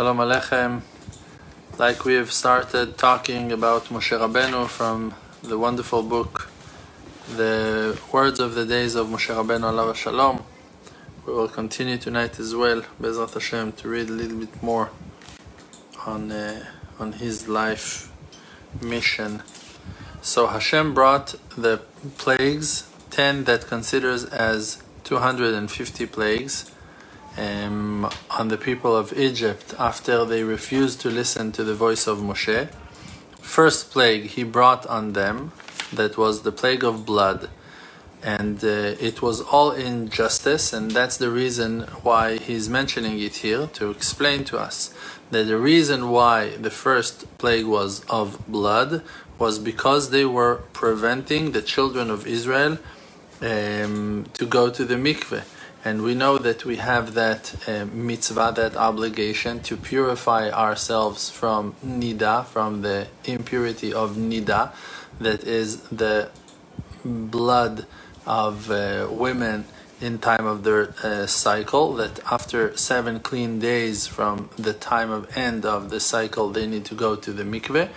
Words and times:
Shalom 0.00 0.16
Aleichem. 0.16 0.80
Like 1.76 2.06
we 2.06 2.14
have 2.14 2.32
started 2.32 2.96
talking 2.96 3.52
about 3.52 3.84
Moshe 3.90 4.18
Rabbeinu 4.18 4.66
from 4.66 5.12
the 5.42 5.58
wonderful 5.58 6.02
book, 6.02 6.48
The 7.36 8.00
Words 8.10 8.40
of 8.40 8.54
the 8.54 8.64
Days 8.64 8.94
of 8.94 9.08
Moshe 9.08 9.28
Rabbeinu 9.28 9.66
Alav 9.70 9.94
Shalom. 9.94 10.42
We 11.26 11.34
will 11.34 11.48
continue 11.48 11.98
tonight 11.98 12.40
as 12.40 12.54
well, 12.54 12.80
Bezrat 12.98 13.34
Hashem, 13.34 13.72
to 13.72 13.88
read 13.88 14.08
a 14.08 14.12
little 14.12 14.38
bit 14.38 14.62
more 14.62 14.90
on, 16.06 16.32
uh, 16.32 16.64
on 16.98 17.12
his 17.12 17.46
life 17.46 18.10
mission. 18.80 19.42
So 20.22 20.46
Hashem 20.46 20.94
brought 20.94 21.34
the 21.58 21.82
plagues, 22.16 22.88
10 23.10 23.44
that 23.44 23.66
considers 23.66 24.24
as 24.24 24.82
250 25.04 26.06
plagues 26.06 26.70
um, 27.36 28.08
on 28.30 28.48
the 28.48 28.56
people 28.56 28.96
of 28.96 29.12
Egypt 29.12 29.74
after 29.78 30.24
they 30.24 30.42
refused 30.42 31.00
to 31.02 31.10
listen 31.10 31.52
to 31.52 31.64
the 31.64 31.74
voice 31.74 32.06
of 32.06 32.18
Moshe. 32.18 32.68
First 33.40 33.90
plague 33.90 34.24
he 34.24 34.44
brought 34.44 34.86
on 34.86 35.12
them, 35.12 35.52
that 35.92 36.16
was 36.16 36.42
the 36.42 36.52
plague 36.52 36.84
of 36.84 37.06
blood. 37.06 37.48
And 38.22 38.62
uh, 38.62 38.94
it 39.00 39.22
was 39.22 39.40
all 39.40 39.70
injustice, 39.70 40.74
and 40.74 40.90
that's 40.90 41.16
the 41.16 41.30
reason 41.30 41.82
why 42.02 42.36
he's 42.36 42.68
mentioning 42.68 43.18
it 43.18 43.36
here 43.36 43.66
to 43.74 43.90
explain 43.90 44.44
to 44.44 44.58
us 44.58 44.92
that 45.30 45.44
the 45.44 45.56
reason 45.56 46.10
why 46.10 46.56
the 46.56 46.70
first 46.70 47.38
plague 47.38 47.64
was 47.64 48.04
of 48.10 48.46
blood 48.46 49.02
was 49.38 49.58
because 49.58 50.10
they 50.10 50.26
were 50.26 50.56
preventing 50.74 51.52
the 51.52 51.62
children 51.62 52.10
of 52.10 52.26
Israel 52.26 52.76
um, 53.40 54.26
to 54.34 54.44
go 54.44 54.68
to 54.68 54.84
the 54.84 54.96
mikveh 54.96 55.44
and 55.84 56.02
we 56.02 56.14
know 56.14 56.36
that 56.36 56.64
we 56.64 56.76
have 56.76 57.14
that 57.14 57.54
uh, 57.66 57.86
mitzvah, 57.86 58.52
that 58.56 58.76
obligation 58.76 59.60
to 59.60 59.76
purify 59.76 60.50
ourselves 60.50 61.30
from 61.30 61.74
nida, 61.84 62.44
from 62.44 62.82
the 62.82 63.08
impurity 63.24 63.92
of 63.92 64.16
nida, 64.16 64.72
that 65.20 65.44
is 65.44 65.80
the 65.88 66.30
blood 67.04 67.86
of 68.26 68.70
uh, 68.70 69.08
women 69.10 69.64
in 70.02 70.18
time 70.18 70.46
of 70.46 70.64
their 70.64 70.94
uh, 71.02 71.26
cycle. 71.26 71.94
That 71.94 72.20
after 72.30 72.76
seven 72.76 73.20
clean 73.20 73.58
days 73.58 74.06
from 74.06 74.50
the 74.56 74.74
time 74.74 75.10
of 75.10 75.34
end 75.36 75.64
of 75.64 75.88
the 75.88 76.00
cycle, 76.00 76.50
they 76.50 76.66
need 76.66 76.84
to 76.86 76.94
go 76.94 77.16
to 77.16 77.32
the 77.32 77.44
mikveh, 77.44 77.88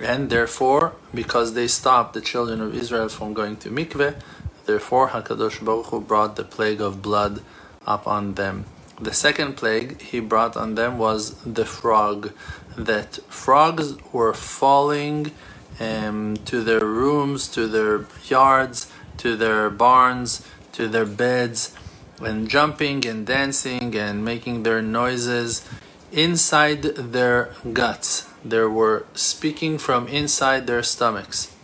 and 0.00 0.28
therefore, 0.28 0.94
because 1.14 1.54
they 1.54 1.68
stopped 1.68 2.14
the 2.14 2.20
children 2.20 2.60
of 2.60 2.74
Israel 2.74 3.08
from 3.08 3.32
going 3.32 3.58
to 3.58 3.70
mikveh 3.70 4.20
Therefore, 4.66 5.08
Hakadosh 5.08 5.64
Baruch 5.64 5.86
Hu 5.86 6.00
brought 6.00 6.36
the 6.36 6.44
plague 6.44 6.80
of 6.80 7.02
blood 7.02 7.42
upon 7.86 8.34
them. 8.34 8.66
The 9.00 9.12
second 9.12 9.56
plague 9.56 10.00
he 10.00 10.20
brought 10.20 10.56
on 10.56 10.76
them 10.76 10.98
was 10.98 11.34
the 11.44 11.64
frog. 11.64 12.32
That 12.76 13.18
frogs 13.28 13.96
were 14.12 14.32
falling 14.32 15.32
um, 15.80 16.36
to 16.44 16.62
their 16.62 16.84
rooms, 16.84 17.48
to 17.48 17.66
their 17.66 18.06
yards, 18.24 18.90
to 19.18 19.36
their 19.36 19.70
barns, 19.70 20.46
to 20.72 20.88
their 20.88 21.06
beds, 21.06 21.74
and 22.20 22.48
jumping 22.48 23.04
and 23.06 23.26
dancing 23.26 23.96
and 23.96 24.24
making 24.24 24.62
their 24.62 24.80
noises 24.80 25.68
inside 26.12 26.82
their 26.82 27.54
guts. 27.72 28.28
They 28.44 28.62
were 28.62 29.06
speaking 29.14 29.78
from 29.78 30.08
inside 30.08 30.66
their 30.66 30.82
stomachs. 30.82 31.54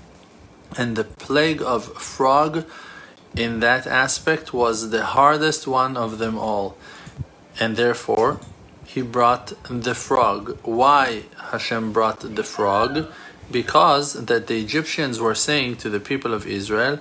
And 0.76 0.96
the 0.96 1.04
plague 1.04 1.62
of 1.62 1.84
frog 1.96 2.64
in 3.38 3.60
that 3.60 3.86
aspect 3.86 4.52
was 4.52 4.90
the 4.90 5.04
hardest 5.04 5.66
one 5.68 5.96
of 5.96 6.18
them 6.18 6.36
all. 6.36 6.76
And 7.60 7.76
therefore, 7.76 8.40
he 8.84 9.00
brought 9.00 9.52
the 9.70 9.94
frog. 9.94 10.58
Why 10.62 11.22
Hashem 11.52 11.92
brought 11.92 12.20
the 12.20 12.42
frog? 12.42 13.06
Because 13.50 14.26
that 14.26 14.48
the 14.48 14.58
Egyptians 14.58 15.20
were 15.20 15.36
saying 15.36 15.76
to 15.76 15.88
the 15.88 16.00
people 16.00 16.34
of 16.34 16.46
Israel, 16.46 16.98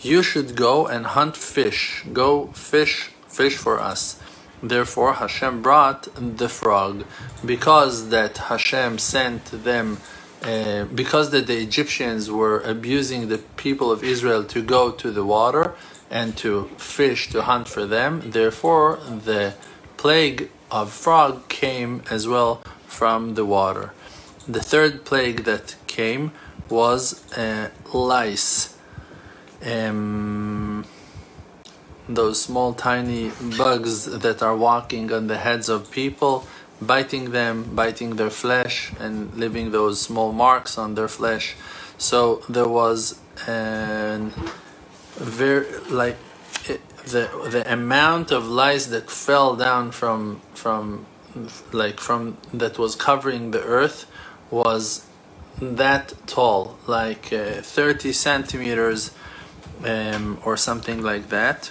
you 0.00 0.22
should 0.22 0.56
go 0.56 0.86
and 0.86 1.06
hunt 1.06 1.36
fish. 1.36 2.04
Go 2.12 2.48
fish, 2.48 3.10
fish 3.28 3.56
for 3.56 3.80
us. 3.80 4.20
Therefore, 4.62 5.14
Hashem 5.14 5.62
brought 5.62 6.08
the 6.38 6.48
frog 6.48 7.04
because 7.44 8.08
that 8.08 8.38
Hashem 8.50 8.98
sent 8.98 9.44
them 9.64 9.98
uh, 10.46 10.84
because 10.94 11.30
that 11.30 11.48
the 11.48 11.58
Egyptians 11.58 12.30
were 12.30 12.60
abusing 12.60 13.28
the 13.28 13.38
people 13.56 13.90
of 13.90 14.04
Israel 14.04 14.44
to 14.44 14.62
go 14.62 14.92
to 14.92 15.10
the 15.10 15.24
water 15.24 15.74
and 16.08 16.36
to 16.36 16.70
fish 16.76 17.30
to 17.30 17.42
hunt 17.42 17.66
for 17.66 17.84
them, 17.84 18.30
therefore 18.30 19.00
the 19.24 19.54
plague 19.96 20.48
of 20.70 20.92
frog 20.92 21.48
came 21.48 22.00
as 22.10 22.28
well 22.28 22.62
from 22.86 23.34
the 23.34 23.44
water. 23.44 23.92
The 24.46 24.62
third 24.62 25.04
plague 25.04 25.42
that 25.44 25.74
came 25.88 26.30
was 26.68 27.02
uh, 27.36 27.70
lice. 27.92 28.76
Um, 29.64 30.84
those 32.08 32.40
small 32.40 32.72
tiny 32.72 33.32
bugs 33.58 34.04
that 34.04 34.42
are 34.42 34.56
walking 34.56 35.12
on 35.12 35.26
the 35.26 35.38
heads 35.38 35.68
of 35.68 35.90
people 35.90 36.46
biting 36.80 37.30
them, 37.30 37.74
biting 37.74 38.16
their 38.16 38.30
flesh, 38.30 38.92
and 39.00 39.34
leaving 39.34 39.70
those 39.70 40.00
small 40.00 40.32
marks 40.32 40.78
on 40.78 40.94
their 40.94 41.08
flesh. 41.08 41.54
So 41.98 42.42
there 42.48 42.68
was 42.68 43.18
an 43.46 44.32
very 45.14 45.66
like 45.88 46.16
it, 46.68 46.80
the 47.04 47.30
the 47.50 47.72
amount 47.72 48.30
of 48.30 48.46
lice 48.46 48.86
that 48.86 49.10
fell 49.10 49.56
down 49.56 49.90
from 49.90 50.40
from 50.54 51.06
like 51.72 52.00
from 52.00 52.36
that 52.52 52.78
was 52.78 52.94
covering 52.94 53.50
the 53.50 53.62
earth 53.62 54.06
was 54.50 55.06
that 55.60 56.12
tall, 56.26 56.76
like 56.86 57.32
uh, 57.32 57.62
30 57.62 58.12
centimeters 58.12 59.10
um, 59.84 60.38
or 60.44 60.56
something 60.56 61.02
like 61.02 61.28
that 61.30 61.70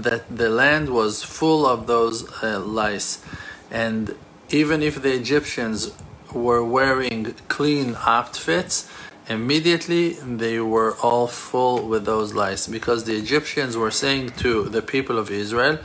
that 0.00 0.34
the 0.34 0.48
land 0.48 0.88
was 0.88 1.22
full 1.22 1.66
of 1.66 1.86
those 1.86 2.24
uh, 2.42 2.58
lice. 2.60 3.22
And 3.70 4.14
even 4.48 4.82
if 4.82 5.02
the 5.02 5.12
Egyptians 5.12 5.92
were 6.32 6.64
wearing 6.64 7.34
clean 7.48 7.96
outfits, 8.06 8.88
immediately 9.28 10.14
they 10.14 10.60
were 10.60 10.96
all 11.02 11.26
full 11.26 11.86
with 11.86 12.06
those 12.06 12.32
lice 12.32 12.66
because 12.66 13.04
the 13.04 13.16
Egyptians 13.16 13.76
were 13.76 13.90
saying 13.90 14.30
to 14.38 14.64
the 14.64 14.80
people 14.80 15.18
of 15.18 15.30
Israel, 15.30 15.78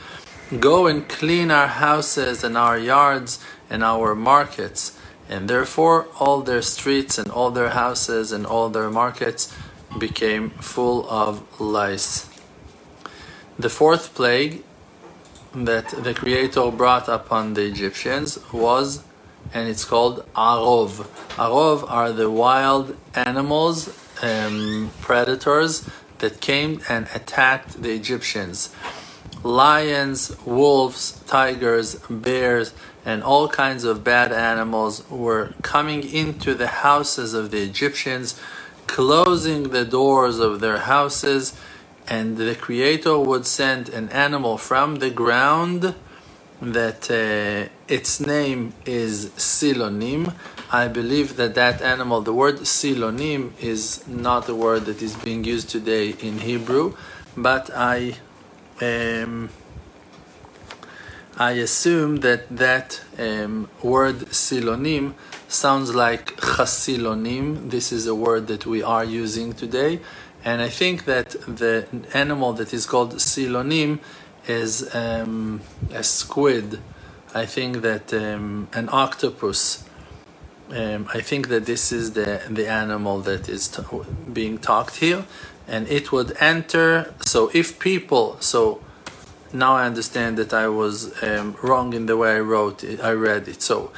Go 0.61 0.87
and 0.87 1.07
clean 1.09 1.51
our 1.51 1.67
houses 1.67 2.45
and 2.45 2.57
our 2.57 2.77
yards 2.77 3.39
and 3.69 3.83
our 3.83 4.15
markets. 4.15 4.97
And 5.29 5.49
therefore, 5.49 6.07
all 6.21 6.41
their 6.41 6.61
streets 6.61 7.17
and 7.17 7.29
all 7.29 7.51
their 7.51 7.69
houses 7.69 8.31
and 8.31 8.45
all 8.45 8.69
their 8.69 8.89
markets 8.89 9.53
became 9.99 10.51
full 10.51 11.09
of 11.09 11.43
lice. 11.59 12.29
The 13.59 13.69
fourth 13.69 14.13
plague 14.13 14.63
that 15.55 15.89
the 15.89 16.13
Creator 16.13 16.69
brought 16.69 17.07
upon 17.07 17.55
the 17.55 17.63
Egyptians 17.63 18.37
was, 18.53 19.03
and 19.51 19.67
it's 19.67 19.83
called 19.83 20.27
Arov. 20.35 21.07
Arov 21.37 21.83
are 21.89 22.11
the 22.11 22.29
wild 22.29 22.95
animals, 23.15 23.89
um, 24.21 24.91
predators 25.01 25.89
that 26.19 26.39
came 26.39 26.81
and 26.87 27.07
attacked 27.15 27.81
the 27.81 27.95
Egyptians. 27.95 28.69
Lions, 29.41 30.35
wolves, 30.45 31.19
tigers, 31.25 31.95
bears, 32.11 32.75
and 33.05 33.23
all 33.23 33.47
kinds 33.47 33.85
of 33.85 34.03
bad 34.03 34.31
animals 34.31 35.03
were 35.09 35.55
coming 35.63 36.03
into 36.03 36.53
the 36.53 36.67
houses 36.67 37.33
of 37.33 37.49
the 37.49 37.63
Egyptians, 37.63 38.39
closing 38.85 39.69
the 39.69 39.85
doors 39.85 40.37
of 40.37 40.59
their 40.59 40.77
houses 40.77 41.59
and 42.07 42.37
the 42.37 42.55
creator 42.55 43.17
would 43.17 43.45
send 43.45 43.89
an 43.89 44.09
animal 44.09 44.57
from 44.57 44.97
the 44.97 45.09
ground 45.09 45.95
that 46.61 47.11
uh, 47.11 47.69
its 47.87 48.19
name 48.19 48.73
is 48.85 49.27
silonim 49.37 50.33
i 50.71 50.87
believe 50.87 51.35
that 51.35 51.53
that 51.53 51.81
animal 51.81 52.21
the 52.21 52.33
word 52.33 52.55
silonim 52.59 53.51
is 53.61 54.07
not 54.07 54.47
the 54.47 54.55
word 54.55 54.85
that 54.85 55.01
is 55.01 55.15
being 55.17 55.43
used 55.43 55.69
today 55.69 56.15
in 56.21 56.39
hebrew 56.39 56.95
but 57.35 57.69
i 57.75 58.15
um, 58.81 59.49
I 61.39 61.51
assume 61.51 62.17
that 62.17 62.49
that 62.57 62.99
um, 63.19 63.69
word 63.83 64.21
silonim 64.31 65.13
sounds 65.47 65.93
like 65.93 66.35
chasilonim. 66.37 67.69
This 67.69 67.91
is 67.91 68.07
a 68.07 68.15
word 68.15 68.47
that 68.47 68.65
we 68.65 68.81
are 68.81 69.05
using 69.05 69.53
today, 69.53 69.99
and 70.47 70.61
I 70.61 70.69
think 70.69 71.03
that 71.03 71.31
the 71.61 71.85
animal 72.13 72.53
that 72.53 72.73
is 72.73 72.85
called 72.85 73.15
silonim 73.15 73.99
is 74.47 74.95
um, 74.95 75.59
a 75.91 76.03
squid. 76.03 76.79
I 77.35 77.45
think 77.45 77.81
that 77.81 78.13
um, 78.13 78.69
an 78.71 78.87
octopus. 78.89 79.83
Um, 80.69 81.09
I 81.13 81.19
think 81.19 81.49
that 81.49 81.65
this 81.65 81.91
is 81.91 82.13
the 82.13 82.41
the 82.49 82.65
animal 82.69 83.19
that 83.29 83.49
is 83.49 83.67
t- 83.67 83.83
being 84.31 84.57
talked 84.57 84.95
here, 85.05 85.25
and 85.67 85.85
it 85.89 86.13
would 86.13 86.31
enter. 86.39 87.13
So 87.19 87.51
if 87.53 87.77
people, 87.77 88.37
so 88.39 88.79
now 89.51 89.73
I 89.75 89.85
understand 89.85 90.37
that 90.37 90.53
I 90.53 90.69
was 90.69 90.95
um, 91.23 91.57
wrong 91.61 91.91
in 91.91 92.05
the 92.05 92.15
way 92.15 92.31
I 92.37 92.39
wrote 92.39 92.85
it, 92.85 93.01
I 93.03 93.11
read 93.11 93.49
it. 93.49 93.61
So 93.61 93.91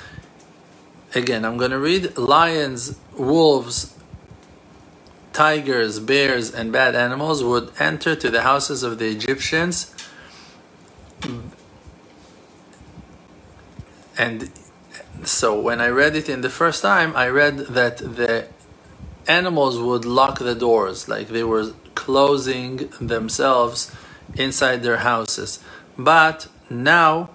again, 1.14 1.46
I'm 1.46 1.58
going 1.58 1.76
to 1.78 1.84
read 1.92 2.18
lions, 2.18 2.98
wolves, 3.16 3.94
tigers, 5.40 6.00
bears, 6.00 6.54
and 6.54 6.70
bad 6.70 6.94
animals 6.96 7.42
would 7.42 7.72
enter 7.80 8.14
to 8.14 8.30
the 8.30 8.42
houses 8.42 8.84
of 8.84 9.00
the 9.00 9.08
Egyptians. 9.18 9.96
And 14.18 14.52
so 15.24 15.58
when 15.68 15.80
I 15.80 15.88
read 16.02 16.18
it 16.18 16.28
in 16.28 16.42
the 16.42 16.50
first 16.50 16.82
time, 16.82 17.16
I 17.16 17.28
read 17.30 17.56
that 17.80 17.96
the 18.20 18.48
animals 19.30 19.80
would 19.80 20.04
lock 20.04 20.40
the 20.40 20.56
doors, 20.56 21.08
like 21.08 21.30
they 21.30 21.46
were 21.46 21.68
closing 21.96 22.90
themselves 23.00 23.80
inside 24.36 24.84
their 24.84 25.02
houses. 25.12 25.52
But 25.98 26.48
now 26.70 27.30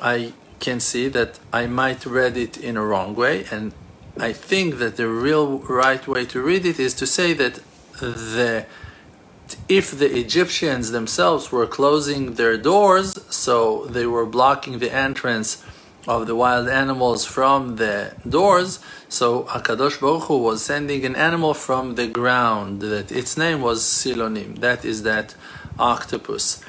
I 0.00 0.32
can 0.60 0.78
see 0.78 1.08
that 1.08 1.40
I 1.52 1.66
might 1.66 2.06
read 2.06 2.36
it 2.36 2.56
in 2.56 2.76
a 2.76 2.84
wrong 2.90 3.16
way, 3.16 3.46
and 3.50 3.72
I 4.18 4.32
think 4.32 4.78
that 4.78 4.96
the 4.96 5.08
real 5.08 5.58
right 5.58 6.06
way 6.06 6.24
to 6.26 6.40
read 6.40 6.64
it 6.64 6.80
is 6.80 6.94
to 6.94 7.06
say 7.06 7.32
that 7.34 7.60
the 8.00 8.66
if 9.68 9.96
the 9.96 10.18
Egyptians 10.18 10.90
themselves 10.90 11.52
were 11.52 11.66
closing 11.66 12.34
their 12.34 12.56
doors, 12.56 13.20
so 13.30 13.86
they 13.86 14.06
were 14.06 14.26
blocking 14.26 14.78
the 14.78 14.92
entrance 14.92 15.62
of 16.08 16.26
the 16.26 16.34
wild 16.34 16.68
animals 16.68 17.24
from 17.24 17.76
the 17.76 18.12
doors, 18.28 18.80
so 19.08 19.44
Akadosh 19.44 20.00
Baruch 20.00 20.24
Hu 20.24 20.38
was 20.38 20.64
sending 20.64 21.04
an 21.04 21.16
animal 21.16 21.54
from 21.54 21.94
the 21.94 22.06
ground 22.06 22.80
that 22.80 23.10
its 23.10 23.36
name 23.36 23.60
was 23.60 23.82
Silonim. 23.82 24.58
That 24.60 24.84
is 24.84 25.02
that 25.02 25.34
octopus. 25.78 26.60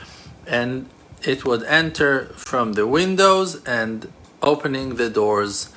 And 0.45 0.89
it 1.23 1.45
would 1.45 1.63
enter 1.63 2.25
from 2.35 2.73
the 2.73 2.87
windows 2.87 3.63
and 3.65 4.11
opening 4.41 4.95
the 4.95 5.09
doors. 5.09 5.69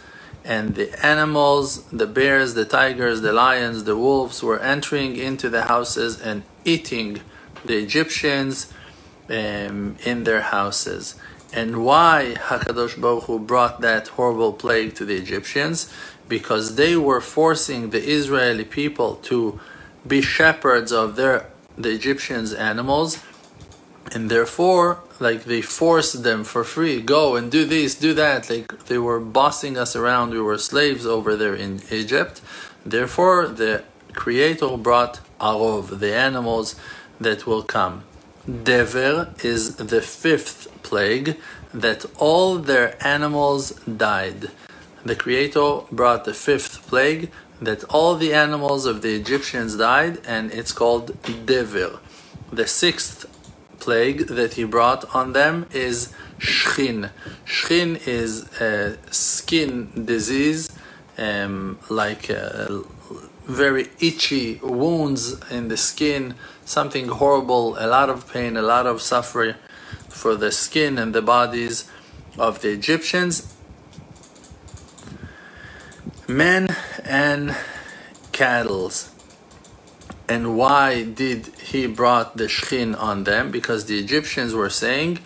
And 0.44 0.74
the 0.74 1.06
animals, 1.06 1.82
the 1.84 2.06
bears, 2.06 2.54
the 2.54 2.64
tigers, 2.64 3.20
the 3.20 3.32
lions, 3.32 3.84
the 3.84 3.96
wolves 3.96 4.42
were 4.42 4.58
entering 4.58 5.16
into 5.16 5.48
the 5.50 5.64
houses 5.64 6.20
and 6.20 6.42
eating 6.64 7.20
the 7.64 7.76
Egyptians 7.76 8.72
um, 9.28 9.96
in 10.04 10.24
their 10.24 10.40
houses. 10.40 11.14
And 11.52 11.84
why 11.84 12.36
Hakadosh 12.38 13.00
Baruch 13.00 13.24
Hu 13.24 13.38
brought 13.38 13.80
that 13.80 14.08
horrible 14.08 14.52
plague 14.52 14.94
to 14.94 15.04
the 15.04 15.16
Egyptians? 15.16 15.92
Because 16.28 16.76
they 16.76 16.96
were 16.96 17.20
forcing 17.20 17.90
the 17.90 18.02
Israeli 18.02 18.64
people 18.64 19.16
to 19.16 19.60
be 20.06 20.22
shepherds 20.22 20.92
of 20.92 21.16
their 21.16 21.46
the 21.76 21.90
Egyptians' 21.90 22.52
animals 22.52 23.18
and 24.12 24.30
therefore 24.30 25.00
like 25.18 25.44
they 25.44 25.62
forced 25.62 26.22
them 26.22 26.44
for 26.44 26.64
free. 26.64 27.00
Go 27.00 27.36
and 27.36 27.50
do 27.50 27.64
this 27.64 27.94
do 27.94 28.14
that. 28.14 28.50
Like 28.50 28.86
they 28.86 28.98
were 28.98 29.20
bossing 29.20 29.76
us 29.76 29.94
around. 29.94 30.30
We 30.30 30.40
were 30.40 30.58
slaves 30.58 31.06
over 31.06 31.36
there 31.36 31.54
in 31.54 31.80
egypt. 31.90 32.40
Therefore 32.84 33.46
the 33.46 33.84
creator 34.14 34.76
brought 34.76 35.20
arov 35.40 36.00
the 36.00 36.14
animals 36.14 36.74
that 37.20 37.46
will 37.46 37.62
come. 37.62 38.04
Dever 38.64 39.34
is 39.44 39.76
the 39.76 40.00
fifth 40.00 40.82
plague 40.82 41.36
that 41.72 42.04
all 42.18 42.56
their 42.56 42.96
animals 43.06 43.70
died. 43.84 44.50
The 45.04 45.14
creator 45.14 45.80
brought 45.92 46.24
the 46.24 46.34
fifth 46.34 46.86
plague 46.88 47.30
that 47.60 47.84
all 47.84 48.16
the 48.16 48.32
animals 48.32 48.86
of 48.86 49.02
the 49.02 49.14
egyptians 49.14 49.76
died 49.76 50.18
and 50.26 50.50
it's 50.52 50.72
called 50.72 51.16
dever. 51.46 52.00
The 52.50 52.66
sixth 52.66 53.26
plague 53.80 54.28
that 54.28 54.54
he 54.54 54.64
brought 54.64 55.14
on 55.14 55.32
them 55.32 55.66
is 55.72 56.12
shchin. 56.38 57.10
Shchin 57.44 58.06
is 58.06 58.44
a 58.60 58.98
skin 59.10 60.04
disease, 60.06 60.70
um, 61.18 61.78
like 61.88 62.30
uh, 62.30 62.80
very 63.44 63.88
itchy 63.98 64.60
wounds 64.62 65.40
in 65.50 65.68
the 65.68 65.76
skin, 65.76 66.34
something 66.64 67.08
horrible, 67.08 67.76
a 67.78 67.86
lot 67.86 68.08
of 68.08 68.32
pain, 68.32 68.56
a 68.56 68.62
lot 68.62 68.86
of 68.86 69.02
suffering 69.02 69.54
for 70.08 70.36
the 70.36 70.52
skin 70.52 70.98
and 70.98 71.14
the 71.14 71.22
bodies 71.22 71.90
of 72.38 72.60
the 72.62 72.70
Egyptians. 72.70 73.54
Men 76.28 76.76
and 77.04 77.56
cattle 78.30 78.90
and 80.30 80.56
why 80.56 81.02
did 81.02 81.46
he 81.70 81.88
brought 81.88 82.36
the 82.36 82.44
shchin 82.44 82.96
on 82.96 83.24
them? 83.24 83.50
Because 83.50 83.86
the 83.86 83.98
Egyptians 83.98 84.54
were 84.54 84.70
saying, 84.70 85.18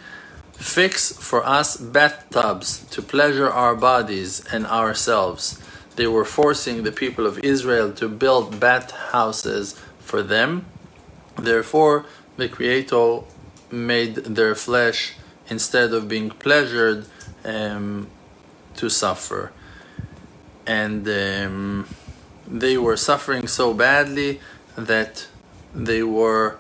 fix 0.54 1.12
for 1.12 1.44
us 1.44 1.76
bathtubs 1.76 2.86
to 2.86 3.02
pleasure 3.02 3.50
our 3.50 3.76
bodies 3.76 4.42
and 4.50 4.64
ourselves. 4.64 5.60
They 5.96 6.06
were 6.06 6.24
forcing 6.24 6.84
the 6.84 6.90
people 6.90 7.26
of 7.26 7.38
Israel 7.40 7.92
to 8.00 8.08
build 8.08 8.58
bath 8.58 8.92
houses 9.12 9.78
for 9.98 10.22
them. 10.22 10.64
Therefore, 11.36 12.06
the 12.38 12.48
Creator 12.48 13.24
made 13.70 14.14
their 14.14 14.54
flesh, 14.54 15.16
instead 15.50 15.92
of 15.92 16.08
being 16.08 16.30
pleasured, 16.30 17.04
um, 17.44 18.08
to 18.76 18.88
suffer. 18.88 19.52
And 20.66 21.06
um, 21.06 21.86
they 22.48 22.78
were 22.78 22.96
suffering 22.96 23.46
so 23.46 23.74
badly 23.74 24.40
that 24.76 25.26
they 25.74 26.02
were 26.02 26.58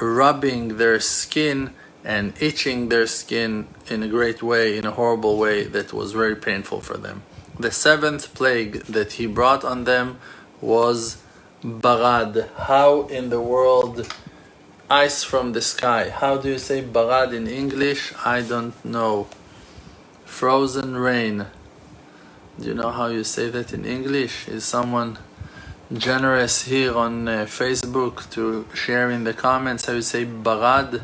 rubbing 0.00 0.76
their 0.76 1.00
skin 1.00 1.70
and 2.04 2.34
itching 2.40 2.88
their 2.88 3.06
skin 3.06 3.66
in 3.88 4.02
a 4.02 4.08
great 4.08 4.42
way, 4.42 4.76
in 4.76 4.84
a 4.84 4.90
horrible 4.90 5.38
way 5.38 5.64
that 5.64 5.92
was 5.92 6.12
very 6.12 6.36
painful 6.36 6.80
for 6.80 6.96
them. 6.96 7.22
The 7.58 7.70
seventh 7.70 8.34
plague 8.34 8.82
that 8.84 9.12
he 9.12 9.26
brought 9.26 9.64
on 9.64 9.84
them 9.84 10.18
was 10.60 11.22
barad. 11.62 12.48
How 12.56 13.06
in 13.06 13.30
the 13.30 13.40
world 13.40 14.06
ice 14.90 15.22
from 15.22 15.52
the 15.52 15.62
sky? 15.62 16.10
How 16.10 16.36
do 16.36 16.50
you 16.50 16.58
say 16.58 16.82
barad 16.82 17.32
in 17.32 17.46
English? 17.46 18.12
I 18.24 18.42
don't 18.42 18.74
know. 18.84 19.28
Frozen 20.24 20.96
rain. 20.96 21.46
Do 22.58 22.66
you 22.66 22.74
know 22.74 22.90
how 22.90 23.06
you 23.06 23.24
say 23.24 23.48
that 23.50 23.72
in 23.72 23.84
English? 23.84 24.48
Is 24.48 24.64
someone 24.64 25.18
generous 25.92 26.64
here 26.64 26.96
on 26.96 27.28
uh, 27.28 27.44
Facebook 27.46 28.30
to 28.30 28.66
share 28.74 29.10
in 29.10 29.24
the 29.24 29.34
comments 29.34 29.86
how 29.86 29.92
you 29.92 30.02
say 30.02 30.24
barad. 30.24 31.02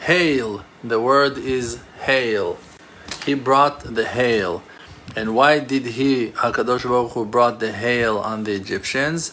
Hail, 0.00 0.64
the 0.84 1.00
word 1.00 1.38
is 1.38 1.80
hail. 2.02 2.58
He 3.24 3.34
brought 3.34 3.80
the 3.80 4.06
hail. 4.06 4.62
And 5.16 5.34
why 5.34 5.58
did 5.58 5.86
he, 5.86 6.28
HaKadosh 6.28 6.84
Baruch 6.84 7.12
Hu, 7.12 7.24
brought 7.24 7.60
the 7.60 7.72
hail 7.72 8.18
on 8.18 8.44
the 8.44 8.52
Egyptians? 8.52 9.32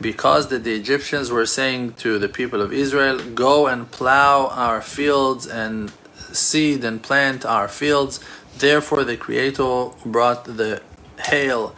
Because 0.00 0.48
the, 0.48 0.58
the 0.58 0.74
Egyptians 0.74 1.30
were 1.30 1.46
saying 1.46 1.94
to 1.94 2.18
the 2.18 2.28
people 2.28 2.62
of 2.62 2.72
Israel, 2.72 3.18
go 3.34 3.66
and 3.66 3.90
plow 3.90 4.46
our 4.46 4.80
fields 4.80 5.46
and 5.46 5.92
seed 6.32 6.84
and 6.84 7.02
plant 7.02 7.44
our 7.44 7.68
fields. 7.68 8.20
Therefore, 8.56 9.04
the 9.04 9.16
Creator 9.16 9.90
brought 10.06 10.44
the 10.44 10.82
hail 11.20 11.74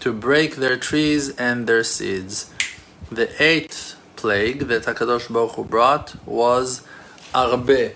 to 0.00 0.12
break 0.12 0.56
their 0.56 0.76
trees 0.76 1.30
and 1.36 1.66
their 1.66 1.84
seeds. 1.84 2.52
The 3.10 3.30
eighth 3.42 3.96
plague 4.16 4.60
that 4.68 4.84
Hakadosh 4.84 5.32
Baruch 5.32 5.52
Hu 5.52 5.64
brought 5.64 6.14
was 6.26 6.82
arbe. 7.34 7.94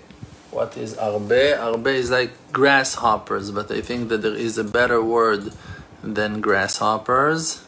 What 0.51 0.77
is 0.77 0.97
arbe? 0.97 1.57
Arbe 1.59 1.87
is 1.87 2.11
like 2.11 2.31
grasshoppers, 2.51 3.51
but 3.51 3.71
I 3.71 3.81
think 3.81 4.09
that 4.09 4.21
there 4.21 4.35
is 4.35 4.57
a 4.57 4.63
better 4.63 5.01
word 5.03 5.53
than 6.03 6.41
grasshoppers. 6.41 7.63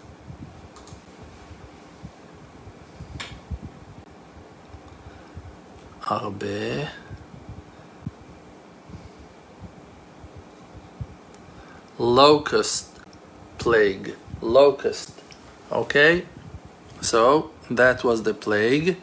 Arbe. 6.09 6.87
Locust 11.97 12.86
plague 13.67 14.15
locust. 14.41 15.11
Okay? 15.71 16.23
So 17.01 17.51
that 17.69 17.97
was 18.03 18.23
the 18.23 18.33
plague, 18.33 18.95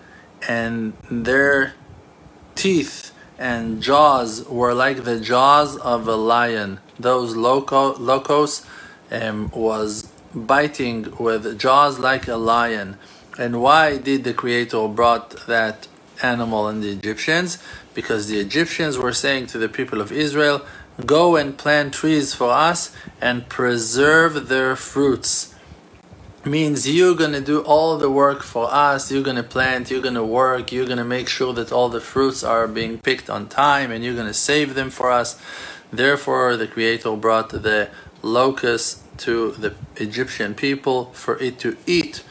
and 0.48 0.94
their 1.10 1.74
teeth 2.54 3.12
and 3.38 3.82
jaws 3.82 4.30
were 4.48 4.74
like 4.84 5.04
the 5.04 5.20
jaws 5.20 5.76
of 5.76 6.08
a 6.08 6.18
lion. 6.34 6.70
Those 6.98 7.30
loco 7.36 7.94
locos 8.10 8.64
um, 9.10 9.50
was 9.54 9.90
biting 10.34 10.98
with 11.18 11.58
jaws 11.58 11.98
like 11.98 12.26
a 12.26 12.36
lion. 12.36 12.96
And 13.38 13.60
why 13.60 13.98
did 13.98 14.24
the 14.24 14.32
Creator 14.32 14.88
brought 14.88 15.46
that 15.46 15.88
animal 16.22 16.68
in 16.68 16.80
the 16.80 16.90
Egyptians? 16.98 17.58
Because 17.92 18.28
the 18.28 18.38
Egyptians 18.38 18.96
were 18.96 19.12
saying 19.12 19.48
to 19.48 19.58
the 19.58 19.68
people 19.68 20.00
of 20.00 20.10
Israel, 20.10 20.64
Go 21.04 21.34
and 21.34 21.58
plant 21.58 21.92
trees 21.94 22.34
for 22.34 22.52
us 22.52 22.94
and 23.20 23.48
preserve 23.48 24.48
their 24.48 24.76
fruits. 24.76 25.52
means 26.44 26.88
you're 26.88 27.16
to 27.16 27.40
do 27.40 27.62
all 27.62 27.98
the 27.98 28.10
work 28.10 28.42
for 28.42 28.72
us. 28.72 29.10
You're 29.10 29.24
to 29.24 29.42
plant, 29.42 29.90
you're 29.90 30.02
to 30.02 30.22
work, 30.22 30.70
you're 30.70 30.86
to 30.86 31.04
make 31.04 31.28
sure 31.28 31.52
that 31.54 31.72
all 31.72 31.88
the 31.88 32.00
fruits 32.00 32.44
are 32.44 32.68
being 32.68 32.98
picked 32.98 33.28
on 33.28 33.48
time, 33.48 33.90
and 33.90 34.04
you're 34.04 34.14
to 34.14 34.34
save 34.34 34.74
them 34.74 34.90
for 34.90 35.10
us. 35.10 35.40
Therefore, 35.90 36.56
the 36.56 36.68
Creator 36.68 37.16
brought 37.16 37.48
the 37.50 37.88
locust 38.22 39.02
to 39.18 39.52
the 39.52 39.74
Egyptian 39.96 40.54
people 40.54 41.06
for 41.12 41.38
it 41.40 41.58
to 41.60 41.76
eat 41.86 42.22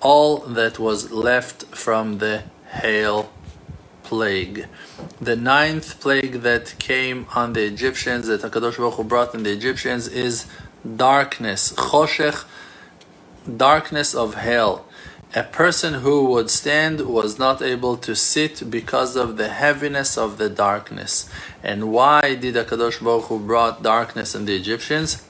all 0.00 0.38
that 0.38 0.78
was 0.78 1.10
left 1.10 1.64
from 1.74 2.18
the 2.18 2.44
hail 2.68 3.30
plague. 4.04 4.66
The 5.20 5.36
ninth 5.36 6.00
plague 6.00 6.42
that 6.42 6.78
came 6.78 7.26
on 7.34 7.54
the 7.54 7.64
Egyptians, 7.64 8.26
that 8.28 8.42
HaKadosh 8.42 8.76
Baruch 8.76 8.94
Hu 8.94 9.04
brought 9.04 9.34
on 9.34 9.42
the 9.42 9.50
Egyptians, 9.50 10.06
is 10.08 10.46
darkness. 10.96 11.72
Choshech 11.72 12.44
darkness 13.56 14.14
of 14.14 14.34
hell. 14.34 14.86
A 15.34 15.42
person 15.42 15.94
who 15.94 16.26
would 16.26 16.48
stand 16.48 17.00
was 17.00 17.40
not 17.40 17.60
able 17.60 17.96
to 17.96 18.14
sit 18.14 18.70
because 18.70 19.16
of 19.16 19.36
the 19.36 19.48
heaviness 19.48 20.16
of 20.16 20.38
the 20.38 20.48
darkness. 20.48 21.28
And 21.62 21.90
why 21.90 22.36
did 22.36 22.54
Akadosh 22.54 23.02
Baruch 23.02 23.24
Hu 23.24 23.40
brought 23.40 23.82
darkness 23.82 24.36
on 24.36 24.44
the 24.44 24.54
Egyptians? 24.54 25.26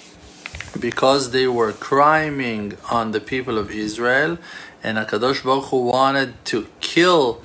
Because 0.78 1.30
they 1.30 1.46
were 1.46 1.72
criming 1.72 2.76
on 2.90 3.12
the 3.12 3.20
people 3.20 3.56
of 3.56 3.70
Israel, 3.70 4.36
and 4.82 4.98
Akadosh 4.98 5.42
Baruch 5.42 5.66
Hu 5.70 5.78
wanted 5.84 6.44
to 6.46 6.66
kill. 6.80 7.40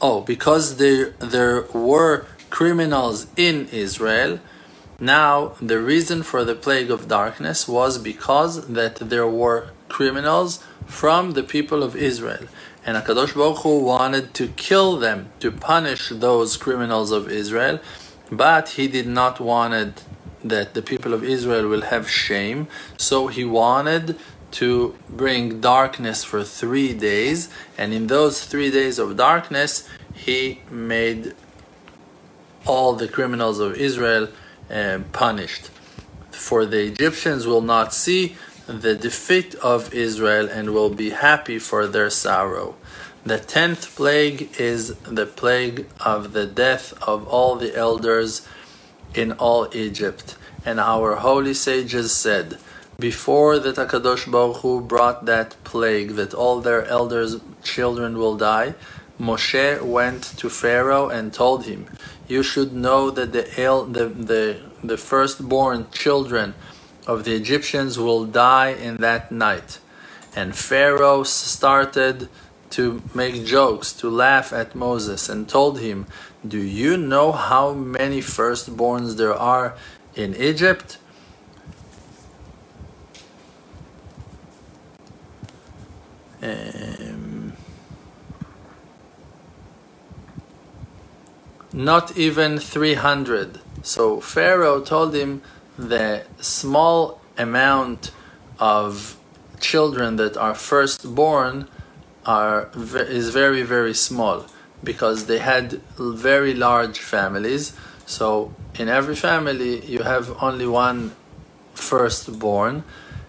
Oh, 0.00 0.22
because 0.22 0.76
there 0.78 1.10
there 1.18 1.62
were 1.74 2.26
criminals 2.50 3.26
in 3.36 3.68
Israel. 3.72 4.40
Now 4.98 5.54
the 5.60 5.80
reason 5.80 6.22
for 6.22 6.44
the 6.44 6.54
plague 6.54 6.90
of 6.90 7.08
darkness 7.08 7.68
was 7.68 7.98
because 7.98 8.66
that 8.68 8.96
there 8.96 9.26
were 9.26 9.70
criminals 9.88 10.64
from 10.86 11.32
the 11.32 11.42
people 11.42 11.82
of 11.82 11.96
Israel. 11.96 12.46
And 12.86 12.96
HaKadosh 12.96 13.34
Baruch 13.34 13.58
Hu 13.58 13.80
wanted 13.80 14.34
to 14.34 14.48
kill 14.48 14.96
them, 14.96 15.30
to 15.40 15.50
punish 15.52 16.08
those 16.10 16.56
criminals 16.56 17.10
of 17.10 17.30
Israel, 17.30 17.80
but 18.32 18.70
he 18.70 18.88
did 18.88 19.06
not 19.06 19.40
wanted 19.40 20.02
that 20.44 20.74
the 20.74 20.82
people 20.82 21.12
of 21.12 21.22
Israel 21.24 21.68
will 21.68 21.82
have 21.82 22.08
shame, 22.08 22.68
so 22.96 23.26
he 23.26 23.44
wanted 23.44 24.16
to 24.52 24.96
bring 25.08 25.60
darkness 25.60 26.24
for 26.24 26.42
three 26.44 26.92
days, 26.94 27.48
and 27.78 27.92
in 27.92 28.06
those 28.06 28.44
three 28.44 28.70
days 28.70 28.98
of 28.98 29.16
darkness, 29.16 29.88
he 30.12 30.60
made 30.70 31.34
all 32.66 32.94
the 32.94 33.08
criminals 33.08 33.58
of 33.58 33.74
Israel 33.76 34.28
uh, 34.70 35.00
punished. 35.12 35.70
For 36.30 36.66
the 36.66 36.82
Egyptians 36.84 37.46
will 37.46 37.62
not 37.62 37.92
see, 37.92 38.36
the 38.66 38.94
defeat 38.94 39.54
of 39.56 39.92
Israel 39.92 40.48
and 40.48 40.72
will 40.72 40.90
be 40.90 41.10
happy 41.10 41.58
for 41.58 41.86
their 41.86 42.10
sorrow. 42.10 42.76
The 43.24 43.38
tenth 43.38 43.96
plague 43.96 44.48
is 44.58 44.94
the 45.00 45.26
plague 45.26 45.86
of 46.00 46.32
the 46.32 46.46
death 46.46 46.94
of 47.02 47.26
all 47.28 47.56
the 47.56 47.74
elders 47.76 48.46
in 49.14 49.32
all 49.32 49.68
Egypt. 49.74 50.36
And 50.64 50.78
our 50.78 51.16
holy 51.16 51.54
sages 51.54 52.12
said, 52.12 52.58
before 53.00 53.58
the 53.58 53.72
Takadosh 53.72 54.30
Baruch 54.30 54.58
Hu 54.58 54.80
brought 54.80 55.26
that 55.26 55.56
plague 55.64 56.10
that 56.12 56.34
all 56.34 56.60
their 56.60 56.84
elders' 56.86 57.36
children 57.62 58.18
will 58.18 58.36
die, 58.36 58.74
Moshe 59.18 59.82
went 59.82 60.22
to 60.38 60.48
Pharaoh 60.48 61.08
and 61.08 61.32
told 61.32 61.64
him, 61.64 61.80
"You 62.28 62.42
should 62.42 62.72
know 62.86 63.10
that 63.10 63.32
the 63.32 63.44
the 63.96 64.04
the, 64.30 64.42
the 64.90 64.98
firstborn 65.10 65.86
children 65.92 66.54
of 67.06 67.24
the 67.24 67.34
Egyptians 67.34 67.98
will 67.98 68.24
die 68.24 68.70
in 68.70 68.96
that 68.98 69.32
night. 69.32 69.78
And 70.36 70.54
Pharaoh 70.54 71.24
started 71.24 72.28
to 72.70 73.02
make 73.14 73.44
jokes, 73.44 73.92
to 73.94 74.08
laugh 74.08 74.52
at 74.52 74.74
Moses, 74.74 75.28
and 75.28 75.48
told 75.48 75.80
him, 75.80 76.06
Do 76.46 76.58
you 76.58 76.96
know 76.96 77.32
how 77.32 77.72
many 77.72 78.20
firstborns 78.20 79.16
there 79.16 79.34
are 79.34 79.74
in 80.14 80.36
Egypt? 80.36 80.98
Um, 86.50 87.52
not 91.72 92.16
even 92.16 92.58
300. 92.58 93.60
So 93.82 94.20
Pharaoh 94.20 94.80
told 94.80 95.14
him, 95.14 95.42
the 95.78 96.24
small 96.40 97.20
amount 97.38 98.10
of 98.58 99.16
children 99.60 100.16
that 100.16 100.36
are 100.36 100.54
first 100.54 101.14
born 101.14 101.68
are 102.26 102.68
is 102.76 103.30
very 103.30 103.62
very 103.62 103.94
small 103.94 104.44
because 104.84 105.26
they 105.26 105.38
had 105.38 105.80
very 105.98 106.54
large 106.54 106.98
families 106.98 107.72
so 108.06 108.54
in 108.78 108.88
every 108.88 109.14
family 109.14 109.84
you 109.86 110.02
have 110.02 110.36
only 110.42 110.66
one 110.66 111.12
firstborn 111.74 112.84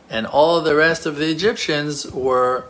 and 0.10 0.28
all 0.28 0.62
the 0.62 0.75
rest 0.75 1.06
of 1.06 1.16
the 1.16 1.30
Egyptians 1.30 2.06
were 2.12 2.66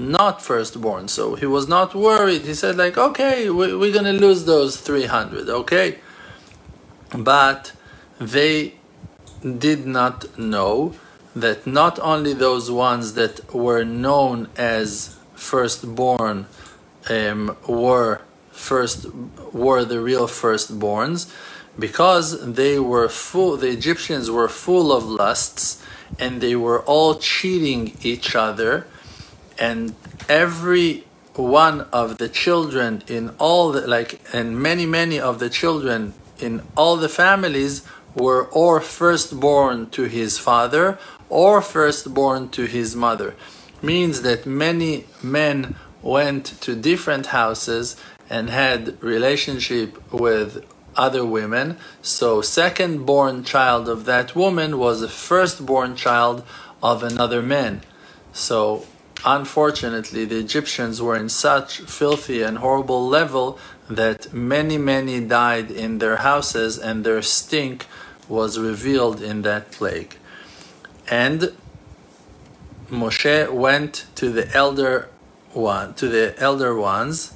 not 0.00 0.42
firstborn 0.42 1.08
so 1.08 1.34
he 1.34 1.46
was 1.46 1.68
not 1.68 1.94
worried. 1.94 2.42
He 2.42 2.54
said 2.54 2.76
like 2.76 2.98
okay 2.98 3.50
we, 3.50 3.74
we're 3.76 3.92
gonna 3.94 4.12
lose 4.12 4.44
those 4.44 4.76
300 4.76 5.48
okay? 5.48 5.98
But 7.16 7.72
they 8.18 8.74
did 9.58 9.86
not 9.86 10.38
know 10.38 10.94
that 11.34 11.66
not 11.66 11.98
only 12.00 12.32
those 12.34 12.70
ones 12.70 13.14
that 13.14 13.54
were 13.54 13.84
known 13.84 14.48
as 14.56 15.16
firstborn 15.34 16.46
um, 17.08 17.56
were 17.66 18.20
first 18.50 19.06
were 19.52 19.84
the 19.84 20.00
real 20.00 20.26
firstborns 20.26 21.32
because 21.78 22.54
they 22.54 22.78
were 22.78 23.08
full 23.08 23.56
the 23.56 23.68
Egyptians 23.68 24.30
were 24.30 24.48
full 24.48 24.92
of 24.92 25.04
lusts 25.04 25.82
and 26.18 26.40
they 26.40 26.56
were 26.56 26.80
all 26.82 27.14
cheating 27.14 27.96
each 28.02 28.36
other 28.36 28.86
and 29.60 29.94
every 30.28 31.04
one 31.34 31.82
of 31.92 32.18
the 32.18 32.28
children 32.28 33.04
in 33.06 33.30
all 33.38 33.70
the 33.70 33.86
like 33.86 34.20
and 34.32 34.60
many 34.60 34.86
many 34.86 35.20
of 35.20 35.38
the 35.38 35.48
children 35.48 36.12
in 36.40 36.62
all 36.76 36.96
the 36.96 37.08
families 37.08 37.82
were 38.14 38.46
or 38.46 38.80
firstborn 38.80 39.88
to 39.90 40.04
his 40.04 40.38
father 40.38 40.98
or 41.28 41.62
firstborn 41.62 42.48
to 42.48 42.64
his 42.64 42.96
mother. 42.96 43.34
Means 43.82 44.22
that 44.22 44.44
many 44.44 45.06
men 45.22 45.76
went 46.02 46.46
to 46.62 46.74
different 46.74 47.26
houses 47.26 47.96
and 48.28 48.50
had 48.50 49.02
relationship 49.02 50.12
with 50.12 50.64
other 50.96 51.24
women. 51.24 51.76
So 52.02 52.42
second 52.42 53.06
born 53.06 53.44
child 53.44 53.88
of 53.88 54.04
that 54.06 54.34
woman 54.34 54.78
was 54.78 55.02
a 55.02 55.08
firstborn 55.08 55.94
child 55.96 56.44
of 56.82 57.02
another 57.02 57.42
man. 57.42 57.82
So 58.32 58.86
unfortunately 59.24 60.24
the 60.24 60.38
Egyptians 60.38 61.00
were 61.00 61.16
in 61.16 61.28
such 61.28 61.80
filthy 61.80 62.42
and 62.42 62.58
horrible 62.58 63.06
level 63.06 63.58
that 63.88 64.32
many 64.32 64.78
many 64.78 65.20
died 65.20 65.70
in 65.70 65.98
their 65.98 66.16
houses 66.16 66.78
and 66.78 67.04
their 67.04 67.22
stink 67.22 67.86
was 68.28 68.58
revealed 68.58 69.20
in 69.20 69.42
that 69.42 69.72
plague. 69.72 70.16
And 71.10 71.52
Moshe 72.88 73.52
went 73.52 74.06
to 74.14 74.30
the 74.30 74.48
elder 74.54 75.08
one 75.52 75.94
to 75.94 76.08
the 76.08 76.34
elder 76.38 76.74
ones 76.74 77.32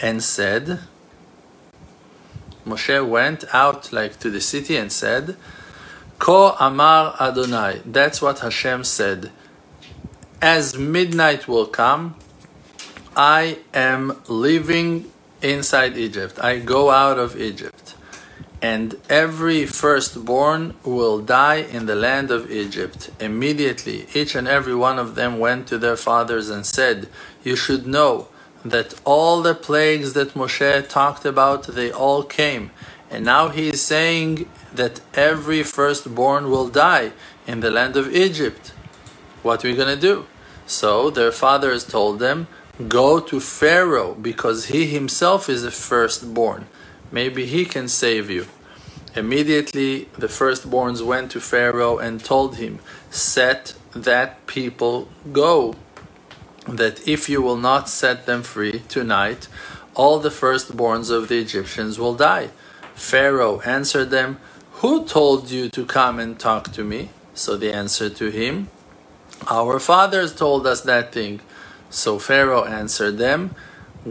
and 0.00 0.22
said 0.22 0.80
Moshe 2.66 3.06
went 3.06 3.44
out 3.52 3.92
like 3.92 4.18
to 4.20 4.30
the 4.30 4.40
city 4.40 4.76
and 4.76 4.90
said 4.90 5.36
Ko 6.18 6.56
Amar 6.58 7.14
Adonai 7.20 7.82
that's 7.84 8.22
what 8.22 8.38
Hashem 8.40 8.84
said 8.84 9.30
as 10.44 10.76
midnight 10.76 11.48
will 11.48 11.66
come 11.66 12.14
I 13.16 13.58
am 13.72 14.20
leaving 14.28 15.10
inside 15.40 15.96
Egypt 15.96 16.38
I 16.38 16.58
go 16.58 16.90
out 16.90 17.18
of 17.18 17.40
Egypt 17.40 17.94
and 18.60 18.96
every 19.10 19.66
firstborn 19.66 20.74
will 20.84 21.18
die 21.18 21.56
in 21.76 21.84
the 21.84 21.94
land 21.94 22.30
of 22.30 22.50
Egypt. 22.50 23.10
Immediately, 23.20 24.06
each 24.14 24.34
and 24.34 24.48
every 24.48 24.74
one 24.74 24.98
of 24.98 25.16
them 25.16 25.38
went 25.38 25.66
to 25.66 25.76
their 25.76 25.98
fathers 25.98 26.48
and 26.48 26.64
said, 26.64 27.08
You 27.42 27.56
should 27.56 27.86
know 27.86 28.28
that 28.64 28.94
all 29.04 29.42
the 29.42 29.54
plagues 29.54 30.14
that 30.14 30.32
Moshe 30.32 30.88
talked 30.88 31.26
about, 31.26 31.64
they 31.64 31.92
all 31.92 32.22
came. 32.22 32.70
And 33.10 33.22
now 33.22 33.48
he 33.48 33.68
is 33.68 33.82
saying 33.82 34.48
that 34.74 35.02
every 35.12 35.62
firstborn 35.62 36.50
will 36.50 36.68
die 36.68 37.12
in 37.46 37.60
the 37.60 37.70
land 37.70 37.96
of 37.96 38.14
Egypt. 38.14 38.72
What 39.42 39.62
are 39.62 39.68
we 39.68 39.76
going 39.76 39.94
to 39.94 40.00
do? 40.00 40.24
So 40.66 41.10
their 41.10 41.32
fathers 41.32 41.84
told 41.84 42.18
them, 42.18 42.46
Go 42.88 43.20
to 43.20 43.38
Pharaoh 43.38 44.14
because 44.14 44.66
he 44.66 44.86
himself 44.86 45.48
is 45.48 45.64
a 45.64 45.70
firstborn. 45.70 46.66
Maybe 47.12 47.46
he 47.46 47.64
can 47.64 47.88
save 47.88 48.30
you. 48.30 48.46
Immediately 49.14 50.08
the 50.18 50.26
firstborns 50.26 51.00
went 51.00 51.30
to 51.32 51.40
Pharaoh 51.40 51.98
and 51.98 52.24
told 52.24 52.56
him, 52.56 52.80
Set 53.10 53.74
that 53.94 54.44
people 54.46 55.08
go. 55.32 55.76
That 56.66 57.06
if 57.06 57.28
you 57.28 57.40
will 57.40 57.56
not 57.56 57.88
set 57.88 58.26
them 58.26 58.42
free 58.42 58.80
tonight, 58.88 59.46
all 59.94 60.18
the 60.18 60.30
firstborns 60.30 61.10
of 61.10 61.28
the 61.28 61.38
Egyptians 61.38 61.98
will 61.98 62.14
die. 62.14 62.50
Pharaoh 62.94 63.60
answered 63.60 64.10
them, 64.10 64.38
Who 64.80 65.04
told 65.04 65.50
you 65.50 65.68
to 65.68 65.84
come 65.84 66.18
and 66.18 66.36
talk 66.38 66.72
to 66.72 66.82
me? 66.82 67.10
So 67.34 67.56
they 67.56 67.72
answered 67.72 68.16
to 68.16 68.30
him, 68.30 68.68
Our 69.48 69.78
fathers 69.78 70.34
told 70.34 70.66
us 70.66 70.80
that 70.82 71.12
thing. 71.12 71.40
So 71.90 72.18
Pharaoh 72.18 72.64
answered 72.64 73.18
them, 73.18 73.54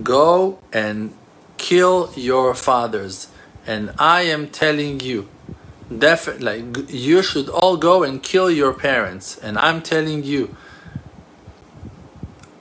Go 0.02 0.60
and 0.72 1.14
kill 1.58 2.12
your 2.16 2.54
fathers. 2.54 3.28
And 3.66 3.94
I 3.98 4.24
am 4.24 4.50
telling 4.50 5.00
you, 5.00 5.30
definitely, 5.96 6.46
like, 6.46 6.90
you 6.90 7.22
should 7.24 7.50
all 7.50 7.78
go 7.78 8.04
and 8.04 8.22
kill 8.22 8.50
your 8.50 8.74
parents. 8.74 9.38
And 9.38 9.58
I'm 9.58 9.82
telling 9.82 10.24
you, 10.24 10.56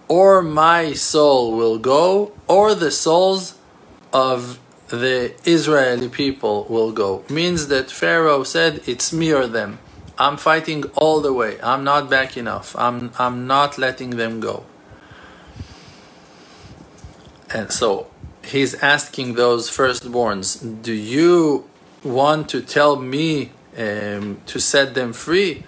or 0.09 0.43
my 0.43 0.93
soul 0.93 1.57
will 1.57 1.79
go, 1.79 2.33
or 2.47 2.75
the 2.75 2.91
souls 2.91 3.59
of 4.13 4.59
the 4.89 5.35
Israeli 5.45 6.09
people 6.09 6.67
will 6.69 6.93
go. 6.93 7.25
Means 7.31 7.69
that 7.69 7.91
Pharaoh 7.91 8.45
said, 8.45 8.83
It's 8.87 9.13
me 9.13 9.33
or 9.33 9.47
them. 9.47 9.79
I'm 10.23 10.37
fighting 10.37 10.85
all 10.95 11.21
the 11.21 11.33
way. 11.33 11.61
I'm 11.61 11.83
not 11.83 12.09
backing 12.09 12.47
off. 12.47 12.77
I'm, 12.77 13.11
I'm 13.19 13.49
not 13.49 13.77
letting 13.77 14.11
them 14.11 14.39
go. 14.39 14.65
And 17.53 17.73
so 17.73 18.07
he's 18.45 18.75
asking 18.75 19.35
those 19.35 19.69
firstborns, 19.69 20.47
Do 20.83 20.93
you 20.93 21.69
want 22.05 22.49
to 22.51 22.61
tell 22.61 22.95
me 22.97 23.51
um, 23.77 24.41
to 24.47 24.61
set 24.61 24.95
them 24.95 25.13
free? 25.13 25.65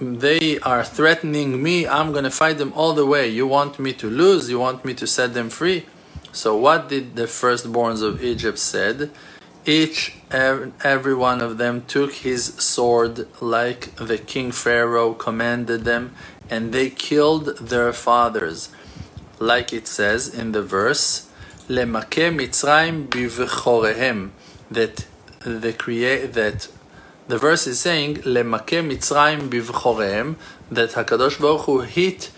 They 0.00 0.58
are 0.58 0.84
threatening 0.84 1.62
me. 1.62 1.86
I'm 1.86 2.10
going 2.10 2.24
to 2.24 2.30
fight 2.32 2.58
them 2.58 2.72
all 2.74 2.94
the 2.94 3.06
way. 3.06 3.28
You 3.28 3.46
want 3.46 3.78
me 3.78 3.92
to 3.94 4.10
lose? 4.10 4.50
You 4.50 4.58
want 4.58 4.84
me 4.84 4.92
to 4.94 5.06
set 5.06 5.34
them 5.34 5.50
free? 5.50 5.86
So, 6.32 6.56
what 6.56 6.88
did 6.88 7.14
the 7.14 7.24
firstborns 7.24 8.02
of 8.02 8.24
Egypt 8.24 8.58
said? 8.58 9.10
Each, 9.64 10.14
every 10.32 11.14
one 11.14 11.40
of 11.40 11.56
them 11.58 11.84
took 11.86 12.12
his 12.14 12.54
sword 12.54 13.28
like 13.40 13.94
the 13.94 14.18
king 14.18 14.50
Pharaoh 14.50 15.14
commanded 15.14 15.84
them, 15.84 16.14
and 16.50 16.72
they 16.72 16.90
killed 16.90 17.58
their 17.58 17.92
fathers. 17.92 18.70
Like 19.38 19.72
it 19.72 19.86
says 19.86 20.28
in 20.28 20.50
the 20.50 20.62
verse, 20.62 21.28
"Lemake 21.68 22.34
Mitzrayim 22.36 23.08
bivchorehem," 23.08 24.30
that 24.68 25.06
the 25.44 25.72
create 25.72 26.32
that 26.34 26.66
the 27.28 27.38
verse 27.38 27.66
is 27.68 27.78
saying 27.78 28.16
"Lemake 28.24 28.82
Mitzrayim 28.90 29.48
bivchorehem," 29.48 30.34
that 30.70 30.90
Hakadosh 30.92 31.38
Baruch 31.40 31.66
Hu 31.66 31.80
hit 31.80 32.30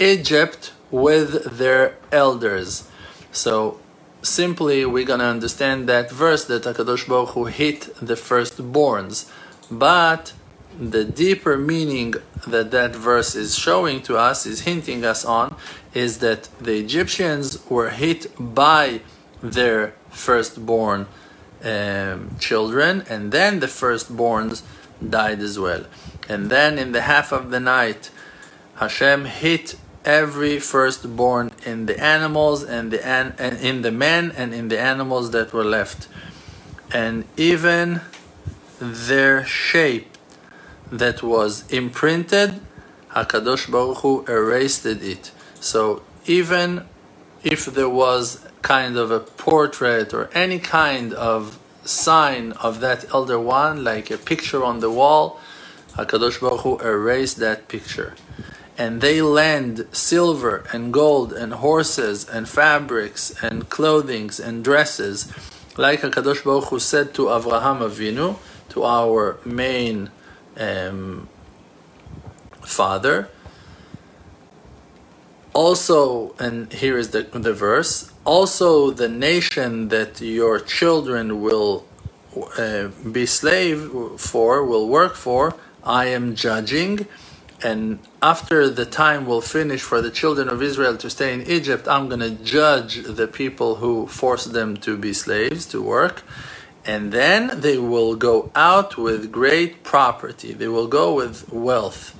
Egypt 0.00 0.72
with 0.90 1.58
their 1.58 1.96
elders. 2.10 2.84
So 3.30 3.80
simply 4.22 4.84
we're 4.84 5.04
gonna 5.04 5.24
understand 5.24 5.88
that 5.88 6.10
verse 6.10 6.44
that 6.46 6.62
Hakadosh 6.62 7.08
Baruch 7.08 7.30
Hu 7.30 7.44
hit 7.46 7.94
the 8.00 8.14
firstborns, 8.14 9.30
but 9.70 10.32
the 10.78 11.04
deeper 11.04 11.58
meaning 11.58 12.14
that 12.46 12.70
that 12.70 12.96
verse 12.96 13.34
is 13.34 13.58
showing 13.58 14.00
to 14.02 14.16
us 14.16 14.46
is 14.46 14.62
hinting 14.62 15.04
us 15.04 15.24
on 15.24 15.54
is 15.92 16.18
that 16.18 16.48
the 16.60 16.78
Egyptians 16.78 17.58
were 17.68 17.90
hit 17.90 18.26
by 18.38 19.00
their 19.42 19.94
firstborn 20.10 21.06
um, 21.64 22.36
children, 22.38 23.04
and 23.08 23.32
then 23.32 23.60
the 23.60 23.66
firstborns 23.66 24.62
died 25.08 25.40
as 25.40 25.58
well. 25.58 25.84
And 26.28 26.50
then 26.50 26.78
in 26.78 26.92
the 26.92 27.02
half 27.02 27.32
of 27.32 27.50
the 27.50 27.60
night, 27.60 28.10
Hashem 28.76 29.26
hit 29.26 29.76
every 30.04 30.58
firstborn 30.58 31.51
in 31.64 31.86
the 31.86 31.98
animals 32.02 32.62
and 32.62 32.90
the 32.90 33.04
an, 33.06 33.34
and 33.38 33.58
in 33.58 33.82
the 33.82 33.92
men 33.92 34.32
and 34.36 34.54
in 34.54 34.68
the 34.68 34.78
animals 34.78 35.30
that 35.30 35.52
were 35.52 35.64
left, 35.64 36.08
and 36.92 37.24
even 37.36 38.00
their 38.80 39.44
shape 39.44 40.16
that 40.90 41.22
was 41.22 41.66
imprinted, 41.70 42.60
Hakadosh 43.10 43.70
Baruch 43.70 43.98
Hu 43.98 44.24
erased 44.26 44.86
it. 44.86 45.30
So 45.60 46.02
even 46.26 46.86
if 47.42 47.66
there 47.66 47.88
was 47.88 48.44
kind 48.62 48.96
of 48.96 49.10
a 49.10 49.20
portrait 49.20 50.12
or 50.14 50.30
any 50.34 50.58
kind 50.58 51.12
of 51.14 51.58
sign 51.84 52.52
of 52.52 52.80
that 52.80 53.12
elder 53.12 53.38
one, 53.38 53.84
like 53.84 54.10
a 54.10 54.18
picture 54.18 54.62
on 54.62 54.80
the 54.80 54.90
wall, 54.90 55.40
Hakadosh 55.94 56.40
Baruch 56.40 56.60
Hu 56.60 56.78
erased 56.78 57.38
that 57.38 57.68
picture 57.68 58.14
and 58.78 59.00
they 59.00 59.20
lend 59.20 59.86
silver 59.92 60.64
and 60.72 60.92
gold 60.92 61.32
and 61.32 61.54
horses 61.54 62.28
and 62.28 62.48
fabrics 62.48 63.34
and 63.42 63.68
clothings 63.68 64.40
and 64.40 64.64
dresses, 64.64 65.30
like 65.76 66.00
Hakadosh 66.00 66.44
Baruch 66.44 66.64
Hu 66.64 66.78
said 66.78 67.14
to 67.14 67.26
Avraham 67.26 67.80
Avinu, 67.80 68.36
to 68.70 68.84
our 68.84 69.38
main 69.44 70.10
um, 70.56 71.28
father. 72.62 73.28
Also, 75.52 76.34
and 76.38 76.72
here 76.72 76.96
is 76.96 77.10
the, 77.10 77.22
the 77.24 77.52
verse. 77.52 78.10
Also, 78.24 78.90
the 78.90 79.08
nation 79.08 79.88
that 79.88 80.20
your 80.22 80.58
children 80.58 81.42
will 81.42 81.84
uh, 82.56 82.88
be 83.10 83.26
slave 83.26 83.90
for, 84.16 84.64
will 84.64 84.88
work 84.88 85.14
for, 85.14 85.54
I 85.84 86.06
am 86.06 86.34
judging 86.34 87.06
and 87.64 87.98
after 88.20 88.68
the 88.68 88.84
time 88.86 89.26
will 89.26 89.40
finish 89.40 89.82
for 89.82 90.00
the 90.00 90.10
children 90.10 90.48
of 90.48 90.62
Israel 90.62 90.96
to 90.96 91.08
stay 91.08 91.32
in 91.32 91.42
Egypt, 91.42 91.86
I'm 91.86 92.08
going 92.08 92.20
to 92.20 92.30
judge 92.30 93.02
the 93.02 93.28
people 93.28 93.76
who 93.76 94.06
forced 94.06 94.52
them 94.52 94.76
to 94.78 94.96
be 94.96 95.12
slaves, 95.12 95.66
to 95.66 95.80
work, 95.80 96.22
and 96.84 97.12
then 97.12 97.60
they 97.60 97.78
will 97.78 98.16
go 98.16 98.50
out 98.56 98.96
with 98.96 99.30
great 99.30 99.84
property. 99.84 100.52
They 100.52 100.68
will 100.68 100.88
go 100.88 101.14
with 101.14 101.52
wealth. 101.52 102.18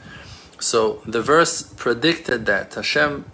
So 0.61 1.03
the 1.05 1.23
verse 1.23 1.63
predicted 1.63 2.47
that 2.47 2.75
Hashem 2.75 3.25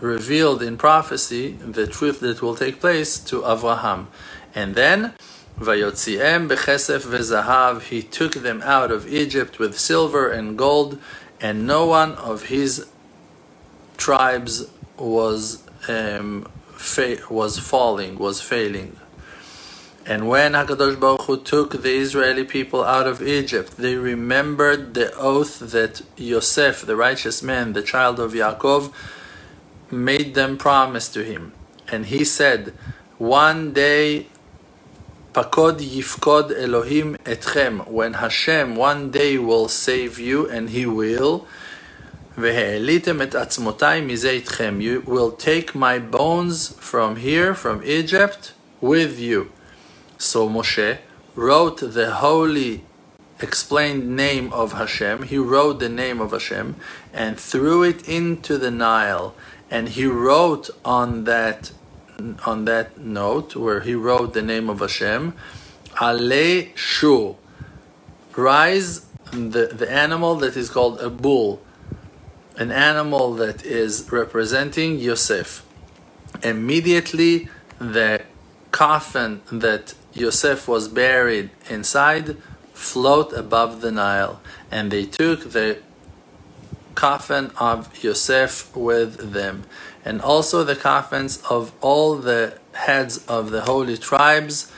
revealed 0.00 0.62
in 0.62 0.76
prophecy 0.76 1.52
the 1.52 1.86
truth 1.86 2.20
that 2.20 2.42
will 2.42 2.56
take 2.56 2.80
place 2.80 3.18
to 3.20 3.42
Avraham. 3.42 4.06
And 4.54 4.74
then 4.74 5.14
Vayotziem 5.60 6.48
bechesef 6.48 7.02
vezahav. 7.02 7.82
He 7.82 8.02
took 8.02 8.32
them 8.32 8.62
out 8.62 8.90
of 8.90 9.06
Egypt 9.06 9.58
with 9.58 9.78
silver 9.78 10.30
and 10.30 10.56
gold, 10.56 10.98
and 11.38 11.66
no 11.66 11.84
one 11.84 12.12
of 12.14 12.44
his 12.44 12.86
tribes 13.98 14.70
was 14.96 15.62
um, 15.86 16.48
fa- 16.72 17.18
was 17.28 17.58
falling, 17.58 18.18
was 18.18 18.40
failing. 18.40 18.96
And 20.06 20.28
when 20.28 20.54
Hakadosh 20.54 20.98
Baruch 20.98 21.22
Hu 21.22 21.36
took 21.42 21.82
the 21.82 21.94
Israeli 21.94 22.44
people 22.44 22.82
out 22.82 23.06
of 23.06 23.22
Egypt, 23.22 23.76
they 23.76 23.96
remembered 23.96 24.94
the 24.94 25.14
oath 25.14 25.58
that 25.60 26.00
Yosef, 26.16 26.86
the 26.86 26.96
righteous 26.96 27.42
man, 27.42 27.74
the 27.74 27.82
child 27.82 28.18
of 28.18 28.32
Yaakov, 28.32 28.92
made 29.90 30.34
them 30.34 30.56
promise 30.56 31.08
to 31.10 31.22
him. 31.22 31.52
And 31.92 32.06
he 32.06 32.24
said, 32.24 32.72
One 33.18 33.74
day 33.74 34.28
Pakod 35.32 35.78
Yifkod 35.78 36.50
Elohim 36.60 37.16
Etchem, 37.24 37.86
when 37.86 38.14
Hashem 38.14 38.74
one 38.74 39.12
day 39.12 39.38
will 39.38 39.68
save 39.68 40.18
you, 40.18 40.50
and 40.50 40.70
He 40.70 40.86
will. 40.86 41.46
Ve'elitem 42.36 43.22
et 43.22 43.30
atzmotai 43.30 44.04
mizeitchem. 44.04 44.82
You 44.82 45.04
will 45.06 45.30
take 45.30 45.72
my 45.72 46.00
bones 46.00 46.70
from 46.80 47.14
here, 47.14 47.54
from 47.54 47.80
Egypt, 47.84 48.54
with 48.80 49.20
you. 49.20 49.52
So 50.18 50.48
Moshe 50.48 50.98
wrote 51.36 51.78
the 51.78 52.10
holy 52.16 52.84
explained 53.40 54.16
name 54.16 54.52
of 54.52 54.72
Hashem. 54.72 55.22
He 55.22 55.38
wrote 55.38 55.78
the 55.78 55.88
name 55.88 56.20
of 56.20 56.32
Hashem 56.32 56.74
and 57.12 57.38
threw 57.38 57.84
it 57.84 58.08
into 58.08 58.58
the 58.58 58.72
Nile. 58.72 59.36
And 59.70 59.90
he 59.90 60.06
wrote 60.06 60.70
on 60.84 61.22
that 61.24 61.70
on 62.46 62.64
that 62.66 62.98
note 62.98 63.56
where 63.56 63.80
he 63.80 63.94
wrote 63.94 64.32
the 64.34 64.42
name 64.42 64.68
of 64.68 64.80
Hashem, 64.80 65.34
Ale 66.00 66.66
Shur, 66.74 67.34
rise 68.36 69.06
the, 69.32 69.66
the 69.66 69.90
animal 69.90 70.36
that 70.36 70.56
is 70.56 70.68
called 70.68 71.00
a 71.00 71.10
bull, 71.10 71.62
an 72.56 72.70
animal 72.70 73.34
that 73.34 73.64
is 73.64 74.10
representing 74.10 74.98
Yosef. 74.98 75.64
Immediately 76.42 77.48
the 77.78 78.22
coffin 78.70 79.42
that 79.50 79.94
Yosef 80.12 80.68
was 80.68 80.88
buried 80.88 81.50
inside 81.68 82.36
float 82.72 83.32
above 83.32 83.80
the 83.80 83.92
Nile, 83.92 84.40
and 84.70 84.90
they 84.90 85.04
took 85.04 85.50
the 85.52 85.78
coffin 86.94 87.50
of 87.58 88.02
Yosef 88.02 88.74
with 88.76 89.32
them 89.32 89.64
and 90.04 90.20
also 90.20 90.64
the 90.64 90.76
coffins 90.76 91.42
of 91.50 91.72
all 91.80 92.16
the 92.16 92.58
heads 92.72 93.24
of 93.26 93.50
the 93.50 93.62
holy 93.62 93.96
tribes 93.96 94.72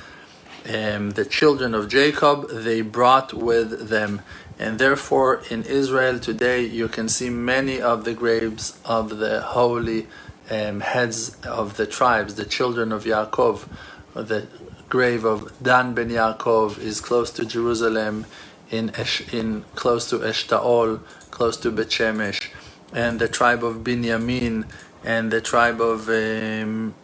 um, 0.69 1.11
the 1.11 1.25
children 1.25 1.75
of 1.75 1.89
Jacob, 1.89 2.49
they 2.51 2.83
brought 2.83 3.35
with 3.35 3.89
them. 3.89 4.23
And 4.59 4.79
therefore, 4.79 5.43
in 5.51 5.65
Israel 5.65 6.19
today, 6.21 6.65
you 6.65 6.89
can 6.89 7.09
see 7.09 7.31
many 7.31 7.81
of 7.81 8.05
the 8.05 8.15
graves 8.15 8.79
of 8.85 9.19
the 9.19 9.41
holy 9.41 10.07
um, 10.51 10.81
heads 10.81 11.37
of 11.45 11.77
the 11.77 11.87
tribes, 11.87 12.37
the 12.37 12.45
children 12.45 12.93
of 12.93 13.05
Yaakov. 13.05 13.67
The 14.15 14.47
grave 14.89 15.25
of 15.25 15.53
Dan 15.63 15.95
ben 15.95 16.11
Yaakov 16.11 16.79
is 16.79 17.01
close 17.01 17.31
to 17.33 17.45
Jerusalem, 17.45 18.27
in, 18.71 18.95
Esh, 18.95 19.33
in 19.33 19.65
close 19.75 20.09
to 20.11 20.19
Eshtaol, 20.19 21.01
close 21.31 21.57
to 21.59 21.71
Bet 21.71 21.89
Shemesh, 21.89 22.51
and 22.93 23.19
the 23.19 23.29
tribe 23.29 23.65
of 23.65 23.77
Binyamin, 23.79 24.67
and 25.05 25.31
the 25.31 25.41
tribe 25.41 25.81
of 25.81 26.09
um, 26.09 26.95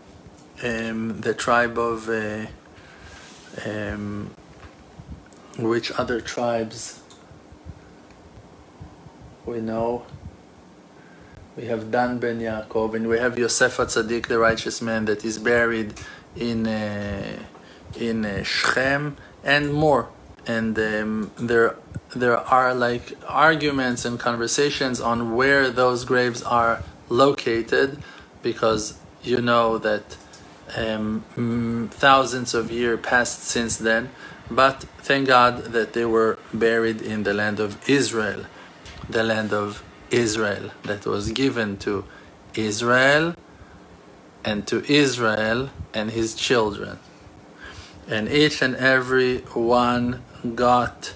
um, 0.62 1.20
the 1.20 1.34
tribe 1.34 1.78
of 1.78 2.08
uh, 2.08 2.46
um, 3.66 4.30
which 5.58 5.90
other 5.92 6.20
tribes 6.20 7.00
we 9.46 9.60
know. 9.60 10.04
We 11.56 11.64
have 11.66 11.90
Dan 11.90 12.18
ben 12.18 12.38
Yaakov, 12.38 12.94
and 12.94 13.08
we 13.08 13.18
have 13.18 13.36
Yosef 13.36 13.78
Atzadik, 13.78 14.28
the 14.28 14.38
righteous 14.38 14.80
man, 14.80 15.06
that 15.06 15.24
is 15.24 15.38
buried 15.38 15.94
in 16.36 16.68
uh, 16.68 17.42
in 17.98 18.24
uh, 18.24 18.44
Shechem, 18.44 19.16
and 19.42 19.72
more. 19.72 20.08
And 20.46 20.78
um, 20.78 21.32
there 21.36 21.74
there 22.14 22.38
are 22.38 22.74
like 22.74 23.18
arguments 23.26 24.04
and 24.04 24.20
conversations 24.20 25.00
on 25.00 25.34
where 25.34 25.68
those 25.70 26.04
graves 26.04 26.42
are 26.42 26.82
located, 27.08 28.02
because 28.42 28.98
you 29.22 29.40
know 29.40 29.78
that 29.78 30.16
um, 30.76 31.24
thousands 31.90 32.54
of 32.54 32.70
years 32.70 33.00
passed 33.02 33.42
since 33.44 33.76
then. 33.76 34.10
But 34.50 34.82
thank 34.98 35.26
God 35.28 35.64
that 35.72 35.92
they 35.92 36.04
were 36.04 36.38
buried 36.54 37.02
in 37.02 37.22
the 37.24 37.34
land 37.34 37.60
of 37.60 37.88
Israel, 37.88 38.44
the 39.08 39.22
land 39.22 39.52
of 39.52 39.82
Israel 40.10 40.70
that 40.84 41.06
was 41.06 41.32
given 41.32 41.76
to 41.78 42.04
Israel 42.54 43.34
and 44.44 44.66
to 44.66 44.84
Israel 44.90 45.70
and 45.94 46.10
his 46.10 46.34
children. 46.34 46.98
And 48.08 48.28
each 48.30 48.62
and 48.62 48.74
every 48.76 49.38
one 49.54 50.22
got 50.54 51.14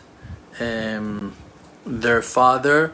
um, 0.61 1.35
their 1.87 2.23
father, 2.23 2.93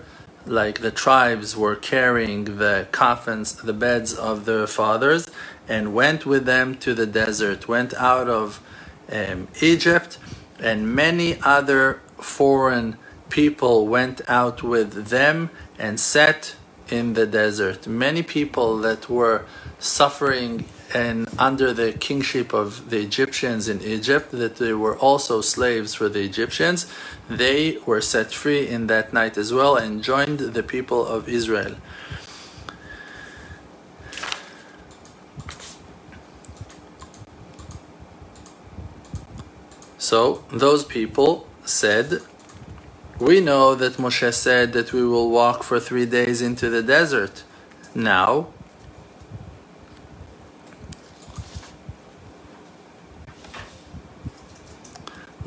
like 0.49 0.81
the 0.81 0.91
tribes 0.91 1.57
were 1.57 1.77
carrying 1.77 2.59
the 2.59 2.89
coffins, 2.93 3.55
the 3.55 3.73
beds 3.73 4.15
of 4.15 4.45
their 4.45 4.67
fathers, 4.67 5.31
and 5.69 5.95
went 5.95 6.27
with 6.27 6.47
them 6.47 6.77
to 6.77 6.95
the 6.95 7.07
desert, 7.07 7.69
went 7.69 7.95
out 7.95 8.29
of 8.29 8.61
um, 9.13 9.49
Egypt, 9.61 10.19
and 10.59 10.95
many 10.95 11.39
other 11.43 12.01
foreign 12.19 12.97
people 13.31 13.87
went 13.87 14.21
out 14.29 14.63
with 14.63 15.07
them 15.09 15.51
and 15.79 16.01
sat 16.01 16.55
in 16.91 17.15
the 17.15 17.27
desert. 17.27 17.87
Many 17.87 18.23
people 18.23 18.79
that 18.79 19.09
were 19.09 19.45
suffering 19.79 20.65
and 20.95 21.29
under 21.39 21.73
the 21.73 21.93
kingship 21.93 22.53
of 22.55 22.91
the 22.91 22.99
Egyptians 23.01 23.69
in 23.69 23.83
Egypt, 23.83 24.31
that 24.33 24.57
they 24.57 24.73
were 24.73 24.97
also 24.97 25.41
slaves 25.41 25.95
for 25.95 26.09
the 26.09 26.21
Egyptians, 26.21 26.87
they 27.29 27.79
were 27.85 28.01
set 28.01 28.33
free 28.33 28.67
in 28.67 28.87
that 28.87 29.13
night 29.13 29.37
as 29.37 29.53
well 29.53 29.77
and 29.77 30.03
joined 30.03 30.39
the 30.39 30.63
people 30.63 31.07
of 31.07 31.29
Israel. 31.29 31.75
So 39.99 40.43
those 40.51 40.85
people 40.87 41.47
said, 41.67 42.23
We 43.19 43.41
know 43.41 43.75
that 43.75 43.99
Moshe 43.99 44.33
said 44.33 44.73
that 44.73 44.95
we 44.95 45.05
will 45.05 45.29
walk 45.29 45.63
for 45.63 45.79
three 45.79 46.07
days 46.07 46.41
into 46.41 46.71
the 46.71 46.83
desert. 46.83 47.45
Now, 47.95 48.49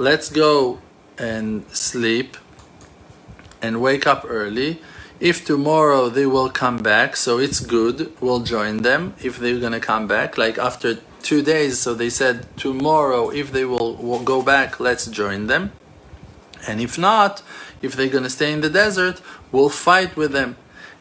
let's 0.01 0.29
go 0.29 0.79
and 1.19 1.63
sleep 1.69 2.35
and 3.61 3.79
wake 3.79 4.07
up 4.07 4.25
early. 4.27 4.81
If 5.19 5.45
tomorrow 5.45 6.09
they 6.09 6.25
will 6.25 6.49
come 6.49 6.79
back, 6.81 7.15
so 7.15 7.37
it's 7.37 7.59
good, 7.59 8.11
we'll 8.19 8.39
join 8.39 8.77
them 8.77 9.13
if 9.21 9.37
they're 9.37 9.59
gonna 9.59 9.79
come 9.79 10.07
back, 10.07 10.39
like 10.39 10.57
after 10.57 10.95
two 11.21 11.43
days. 11.43 11.79
So 11.79 11.93
they 11.93 12.09
said, 12.09 12.47
tomorrow, 12.57 13.29
if 13.29 13.51
they 13.51 13.63
will, 13.63 13.95
will 13.97 14.23
go 14.23 14.41
back, 14.41 14.79
let's 14.79 15.05
join 15.05 15.45
them. 15.45 15.71
And 16.67 16.81
if 16.81 16.97
not, 16.97 17.43
if 17.83 17.95
they're 17.95 18.09
to 18.09 18.29
stay 18.29 18.51
in 18.51 18.61
the 18.61 18.69
desert, 18.69 19.21
we'll 19.51 19.69
fight 19.69 20.15
with 20.15 20.31
them. 20.31 20.57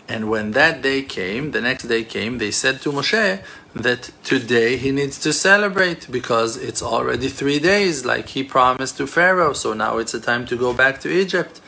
And 0.09 0.29
when 0.29 0.51
that 0.51 0.83
day 0.83 1.03
came, 1.03 1.53
the 1.53 1.63
next 1.63 1.85
day 1.85 2.05
came, 2.05 2.37
they 2.37 2.51
said 2.51 2.83
to 2.83 2.93
Moshe 2.93 3.43
that 3.75 4.11
today 4.25 4.77
he 4.77 4.91
needs 4.91 5.19
to 5.21 5.33
celebrate 5.33 6.11
because 6.11 6.57
it's 6.57 6.83
already 6.83 7.29
three 7.29 7.59
days, 7.59 8.05
like 8.05 8.29
he 8.29 8.43
promised 8.43 8.97
to 8.99 9.07
Pharaoh. 9.07 9.53
So 9.53 9.73
now 9.75 9.99
it's 9.99 10.15
a 10.15 10.21
time 10.21 10.47
to 10.47 10.57
go 10.57 10.73
back 10.73 11.01
to 11.03 11.11
Egypt. 11.11 11.61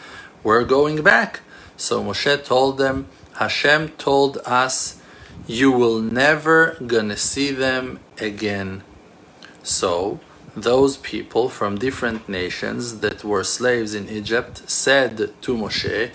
We're 0.42 0.64
going 0.64 1.02
back. 1.02 1.40
So 1.76 2.02
Moshe 2.02 2.44
told 2.44 2.78
them, 2.78 3.06
Hashem 3.34 3.90
told 3.90 4.38
us 4.44 5.00
you 5.46 5.72
will 5.72 6.00
never 6.00 6.76
gonna 6.86 7.16
see 7.16 7.50
them 7.50 8.00
again. 8.18 8.82
So, 9.62 10.20
those 10.54 10.96
people 10.98 11.48
from 11.48 11.78
different 11.78 12.28
nations 12.28 13.00
that 13.00 13.24
were 13.24 13.44
slaves 13.44 13.94
in 13.94 14.08
Egypt 14.08 14.68
said 14.68 15.16
to 15.42 15.56
Moshe, 15.56 16.10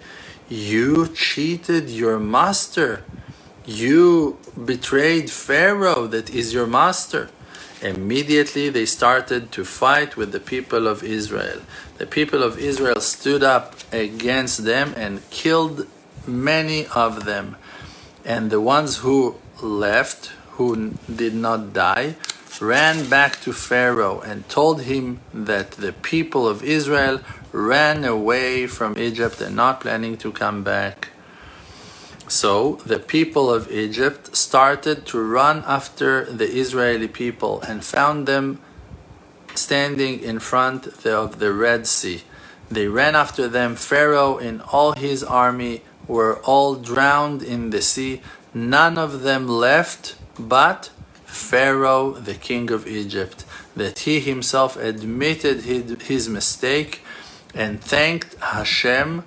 You 0.48 1.08
cheated 1.08 1.90
your 1.90 2.20
master. 2.20 3.04
You 3.68 4.38
betrayed 4.66 5.30
Pharaoh, 5.30 6.08
that 6.08 6.30
is 6.30 6.54
your 6.54 6.68
master. 6.68 7.30
Immediately 7.82 8.70
they 8.70 8.86
started 8.86 9.52
to 9.52 9.66
fight 9.66 10.16
with 10.16 10.32
the 10.32 10.40
people 10.40 10.88
of 10.88 11.04
Israel. 11.04 11.60
The 11.98 12.08
people 12.08 12.44
of 12.44 12.58
Israel 12.58 13.02
stood 13.02 13.44
up 13.44 13.76
against 13.92 14.64
them 14.64 14.94
and 14.96 15.30
killed 15.30 15.86
many 16.26 16.88
of 16.88 17.26
them 17.26 17.58
and 18.24 18.52
the 18.52 18.62
ones 18.62 18.98
who 18.98 19.36
left, 19.62 20.28
who 20.52 20.94
did 21.14 21.36
not 21.36 21.74
die, 21.74 22.16
ran 22.60 23.10
back 23.10 23.40
to 23.42 23.54
Pharaoh 23.54 24.22
and 24.22 24.48
told 24.50 24.82
him 24.82 25.20
that 25.34 25.72
the 25.72 25.94
people 25.94 26.48
of 26.48 26.64
Israel 26.64 27.20
ran 27.52 28.04
away 28.06 28.68
from 28.68 28.98
Egypt 28.98 29.42
and 29.42 29.56
not 29.56 29.82
planning 29.82 30.18
to 30.18 30.32
come 30.32 30.64
back. 30.64 31.10
So 32.28 32.76
the 32.86 33.00
people 33.00 33.54
of 33.54 33.72
Egypt 33.72 34.36
started 34.36 35.06
to 35.08 35.22
run 35.22 35.64
after 35.66 36.26
the 36.26 36.46
Israeli 36.46 37.08
people 37.08 37.62
and 37.62 37.84
found 37.84 38.28
them 38.28 38.60
standing 39.56 40.20
in 40.20 40.40
front 40.40 41.06
of 41.06 41.40
the 41.40 41.54
Red 41.54 41.88
Sea. 41.88 42.24
They 42.70 42.88
ran 42.88 43.16
after 43.16 43.48
them. 43.48 43.76
Pharaoh 43.76 44.38
and 44.38 44.62
all 44.62 44.92
his 44.94 45.24
army 45.24 45.84
were 46.06 46.38
all 46.40 46.76
drowned 46.76 47.44
in 47.44 47.70
the 47.70 47.82
sea. 47.82 48.22
None 48.54 48.98
of 48.98 49.22
them 49.22 49.48
left 49.48 50.16
but 50.38 50.92
Pharaoh, 51.26 52.12
the 52.12 52.34
king 52.34 52.72
of 52.72 52.88
Egypt, 52.88 53.46
that 53.76 54.00
he 54.00 54.20
himself 54.20 54.76
admitted 54.76 55.62
his 55.62 56.28
mistake 56.28 57.02
and 57.54 57.82
thanked 57.82 58.36
Hashem 58.42 59.24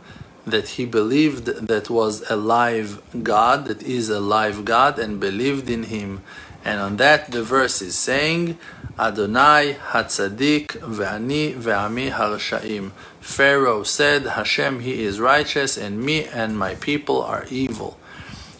that 0.46 0.68
he 0.70 0.84
believed 0.86 1.46
that 1.46 1.90
was 1.90 2.28
a 2.30 2.36
live 2.36 3.02
God, 3.22 3.66
that 3.66 3.82
is 3.82 4.08
a 4.08 4.20
live 4.20 4.64
God, 4.64 4.98
and 4.98 5.20
believed 5.20 5.68
in 5.68 5.84
him. 5.84 6.22
And 6.64 6.80
on 6.80 6.96
that, 6.98 7.30
the 7.30 7.42
verse 7.42 7.80
is 7.80 7.96
saying, 7.96 8.58
Adonai 8.98 9.76
Hatzadik 9.92 10.68
ve'ani 10.80 11.54
ve'ami 11.54 12.10
harshaim. 12.12 12.90
Pharaoh 13.20 13.82
said, 13.82 14.22
Hashem, 14.24 14.80
He 14.80 15.02
is 15.04 15.20
righteous, 15.20 15.76
and 15.76 16.02
me 16.02 16.24
and 16.24 16.58
my 16.58 16.74
people 16.74 17.22
are 17.22 17.46
evil. 17.50 17.98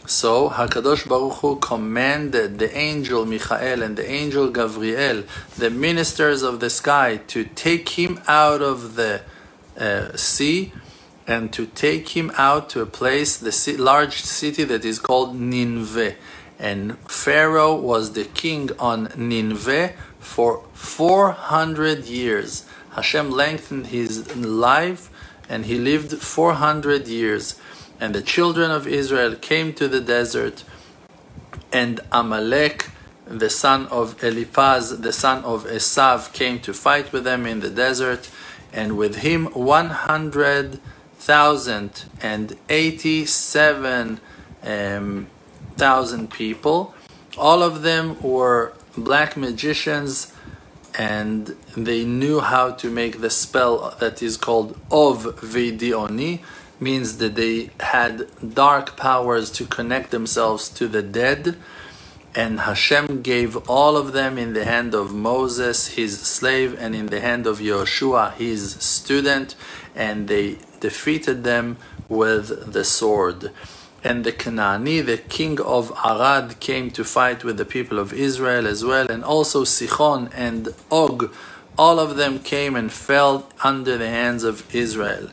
So 0.07 0.51
Hakadosh 0.51 1.09
Baruch 1.09 1.35
Hu 1.35 1.57
commanded 1.61 2.59
the 2.59 2.77
angel 2.77 3.25
Michael 3.27 3.83
and 3.83 3.97
the 3.97 4.11
angel 4.11 4.51
Gabriel, 4.51 5.23
the 5.57 5.71
ministers 5.71 6.43
of 6.43 6.59
the 6.59 6.69
sky, 6.69 7.19
to 7.29 7.45
take 7.45 7.91
him 7.91 8.21
out 8.27 8.61
of 8.61 8.97
the 8.97 9.23
uh, 9.79 10.17
sea 10.17 10.73
and 11.27 11.53
to 11.53 11.67
take 11.67 12.11
him 12.11 12.33
out 12.37 12.69
to 12.71 12.81
a 12.81 12.87
place, 12.87 13.37
the 13.37 13.77
large 13.77 14.23
city 14.23 14.65
that 14.65 14.85
is 14.85 14.99
called 14.99 15.35
Nineveh. 15.35 16.15
And 16.59 16.99
Pharaoh 17.09 17.75
was 17.75 18.13
the 18.13 18.25
king 18.25 18.71
on 18.79 19.13
Nineveh 19.17 19.93
for 20.19 20.65
400 20.75 22.05
years. 22.05 22.67
Hashem 22.91 23.31
lengthened 23.31 23.89
his 23.89 24.35
life 24.37 25.11
and 25.49 25.67
he 25.67 25.79
lived 25.79 26.13
400 26.13 27.09
years. 27.09 27.61
And 28.01 28.15
the 28.15 28.23
children 28.23 28.71
of 28.71 28.87
Israel 28.87 29.35
came 29.37 29.75
to 29.75 29.87
the 29.87 30.01
desert, 30.01 30.65
and 31.71 32.01
Amalek 32.11 32.87
the 33.31 33.49
son 33.49 33.87
of 33.87 34.23
Eliphaz, 34.25 34.99
the 35.01 35.13
son 35.13 35.45
of 35.45 35.65
Esav, 35.65 36.33
came 36.33 36.59
to 36.61 36.75
fight 36.75 37.13
with 37.13 37.23
them 37.23 37.47
in 37.47 37.61
the 37.61 37.71
desert, 37.71 38.29
and 38.73 38.97
with 38.97 39.17
him 39.19 39.49
100,087 41.27 44.21
um, 44.63 45.27
thousand 45.77 46.31
people. 46.31 46.95
All 47.39 47.63
of 47.63 47.83
them 47.83 48.21
were 48.23 48.73
black 48.97 49.37
magicians 49.37 50.33
and 50.99 51.55
they 51.77 52.05
knew 52.05 52.41
how 52.41 52.73
to 52.73 52.91
make 52.91 53.21
the 53.21 53.31
spell 53.31 53.95
that 54.01 54.21
is 54.23 54.37
called 54.37 54.77
Ov 54.91 55.25
Vidioni, 55.37 56.41
means 56.81 57.19
that 57.19 57.37
they 57.37 57.71
had 57.79 58.27
dark 58.55 58.97
powers 58.97 59.51
to 59.53 59.67
connect 59.67 60.11
themselves 60.11 60.69
to 60.71 60.89
the 60.89 61.03
dead. 61.03 61.57
And 62.35 62.61
Hashem 62.61 63.23
gave 63.23 63.57
all 63.69 63.97
of 63.97 64.13
them 64.13 64.39
in 64.39 64.53
the 64.53 64.65
hand 64.65 64.95
of 64.95 65.15
Moses, 65.15 65.89
his 65.89 66.21
slave, 66.21 66.77
and 66.79 66.95
in 66.95 67.07
the 67.07 67.21
hand 67.21 67.47
of 67.47 67.59
Yoshua, 67.59 68.35
his 68.35 68.75
student, 68.75 69.57
and 69.95 70.29
they 70.29 70.59
defeated 70.81 71.45
them 71.45 71.77
with 72.09 72.73
the 72.73 72.85
sword. 72.85 73.51
And 74.03 74.25
the 74.25 74.33
Canaani, 74.33 75.05
the 75.05 75.19
king 75.19 75.61
of 75.61 75.93
Arad, 76.05 76.59
came 76.61 76.91
to 76.93 77.05
fight 77.05 77.45
with 77.45 77.59
the 77.59 77.67
people 77.67 77.99
of 77.99 78.13
Israel 78.13 78.67
as 78.67 78.85
well, 78.85 79.11
and 79.11 79.23
also 79.23 79.65
Sichon 79.65 80.31
and 80.35 80.75
Og, 80.91 81.33
all 81.79 81.99
of 81.99 82.17
them 82.17 82.39
came 82.39 82.77
and 82.77 82.91
fell 82.91 83.49
under 83.63 83.99
the 83.99 84.09
hands 84.09 84.43
of 84.45 84.75
Israel. 84.75 85.29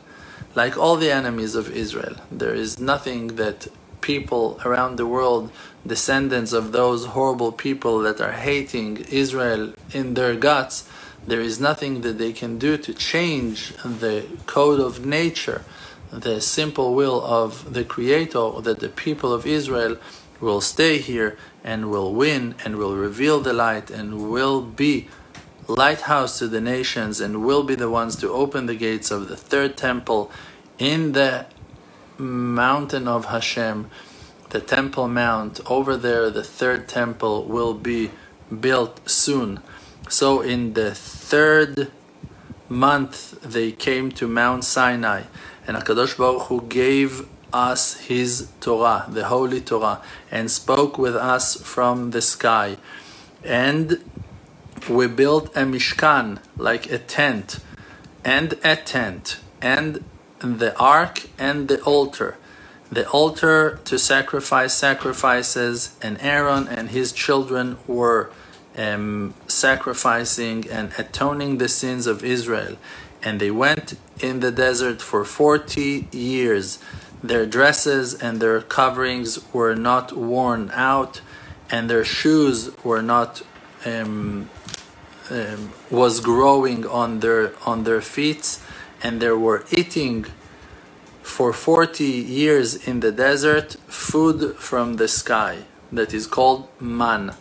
Like 0.54 0.76
all 0.76 0.96
the 0.96 1.10
enemies 1.10 1.54
of 1.54 1.70
Israel, 1.70 2.16
there 2.30 2.54
is 2.54 2.78
nothing 2.78 3.36
that 3.36 3.68
people 4.00 4.60
around 4.64 4.96
the 4.96 5.06
world, 5.06 5.50
descendants 5.86 6.52
of 6.52 6.72
those 6.72 7.06
horrible 7.06 7.52
people 7.52 8.00
that 8.00 8.20
are 8.20 8.32
hating 8.32 8.98
Israel 9.10 9.72
in 9.92 10.14
their 10.14 10.34
guts, 10.36 10.88
there 11.28 11.40
is 11.40 11.60
nothing 11.60 12.00
that 12.02 12.18
they 12.18 12.32
can 12.32 12.58
do 12.58 12.76
to 12.76 12.92
change 12.94 13.74
the 13.82 14.24
code 14.46 14.80
of 14.80 15.04
nature 15.04 15.64
the 16.10 16.40
simple 16.40 16.94
will 16.94 17.22
of 17.24 17.74
the 17.74 17.84
Creator 17.84 18.60
that 18.62 18.80
the 18.80 18.88
people 18.88 19.32
of 19.32 19.46
Israel 19.46 19.96
will 20.40 20.60
stay 20.60 20.98
here 20.98 21.36
and 21.62 21.90
will 21.90 22.14
win 22.14 22.54
and 22.64 22.76
will 22.76 22.96
reveal 22.96 23.40
the 23.40 23.52
light 23.52 23.90
and 23.90 24.30
will 24.30 24.62
be 24.62 25.08
lighthouse 25.66 26.38
to 26.38 26.48
the 26.48 26.60
nations 26.60 27.20
and 27.20 27.44
will 27.44 27.62
be 27.62 27.74
the 27.74 27.90
ones 27.90 28.16
to 28.16 28.30
open 28.30 28.66
the 28.66 28.74
gates 28.74 29.10
of 29.10 29.28
the 29.28 29.36
third 29.36 29.76
temple 29.76 30.30
in 30.78 31.12
the 31.12 31.44
mountain 32.16 33.06
of 33.06 33.26
Hashem, 33.26 33.90
the 34.50 34.60
Temple 34.60 35.08
Mount. 35.08 35.60
Over 35.70 35.96
there, 35.96 36.30
the 36.30 36.42
third 36.42 36.88
temple 36.88 37.44
will 37.44 37.74
be 37.74 38.10
built 38.60 39.08
soon. 39.08 39.60
So, 40.08 40.40
in 40.40 40.72
the 40.72 40.94
third 41.28 41.90
month, 42.70 43.40
they 43.42 43.70
came 43.70 44.10
to 44.12 44.26
Mount 44.26 44.64
Sinai 44.64 45.24
and 45.66 45.76
HaKadosh 45.76 46.16
Baruch 46.16 46.44
Hu 46.48 46.62
gave 46.62 47.28
us 47.52 48.00
His 48.00 48.48
Torah, 48.60 49.04
the 49.10 49.26
Holy 49.26 49.60
Torah, 49.60 50.00
and 50.30 50.50
spoke 50.50 50.96
with 50.96 51.14
us 51.14 51.60
from 51.60 52.12
the 52.12 52.22
sky. 52.22 52.78
And 53.44 54.02
we 54.88 55.06
built 55.06 55.54
a 55.54 55.64
Mishkan, 55.72 56.38
like 56.56 56.90
a 56.90 56.98
tent, 56.98 57.60
and 58.24 58.54
a 58.64 58.76
tent, 58.76 59.40
and 59.60 60.02
the 60.40 60.74
ark 60.78 61.28
and 61.38 61.68
the 61.68 61.82
altar. 61.82 62.38
The 62.90 63.06
altar 63.10 63.80
to 63.84 63.98
sacrifice 63.98 64.72
sacrifices, 64.72 65.94
and 66.00 66.16
Aaron 66.22 66.66
and 66.66 66.88
his 66.88 67.12
children 67.12 67.76
were 67.86 68.30
um, 68.78 69.34
sacrificing 69.46 70.68
and 70.70 70.92
atoning 70.96 71.58
the 71.58 71.68
sins 71.68 72.06
of 72.06 72.24
Israel 72.24 72.76
and 73.22 73.40
they 73.40 73.50
went 73.50 73.98
in 74.20 74.40
the 74.40 74.50
desert 74.50 75.00
for 75.02 75.24
40 75.24 76.08
years. 76.12 76.78
Their 77.22 77.46
dresses 77.46 78.14
and 78.14 78.40
their 78.40 78.60
coverings 78.60 79.40
were 79.52 79.74
not 79.74 80.16
worn 80.16 80.70
out, 80.72 81.20
and 81.70 81.90
their 81.90 82.04
shoes 82.04 82.70
were 82.84 83.02
not 83.02 83.42
um, 83.84 84.48
um, 85.30 85.72
was 85.90 86.20
growing 86.20 86.86
on 86.86 87.20
their 87.20 87.52
on 87.66 87.84
their 87.84 88.00
feet, 88.00 88.58
and 89.02 89.20
they 89.20 89.30
were 89.30 89.64
eating 89.70 90.26
for 91.22 91.52
40 91.52 92.04
years 92.04 92.74
in 92.88 93.00
the 93.00 93.12
desert 93.12 93.76
food 93.86 94.56
from 94.56 94.94
the 94.94 95.08
sky 95.08 95.58
that 95.92 96.14
is 96.14 96.26
called 96.26 96.68
man. 96.80 97.34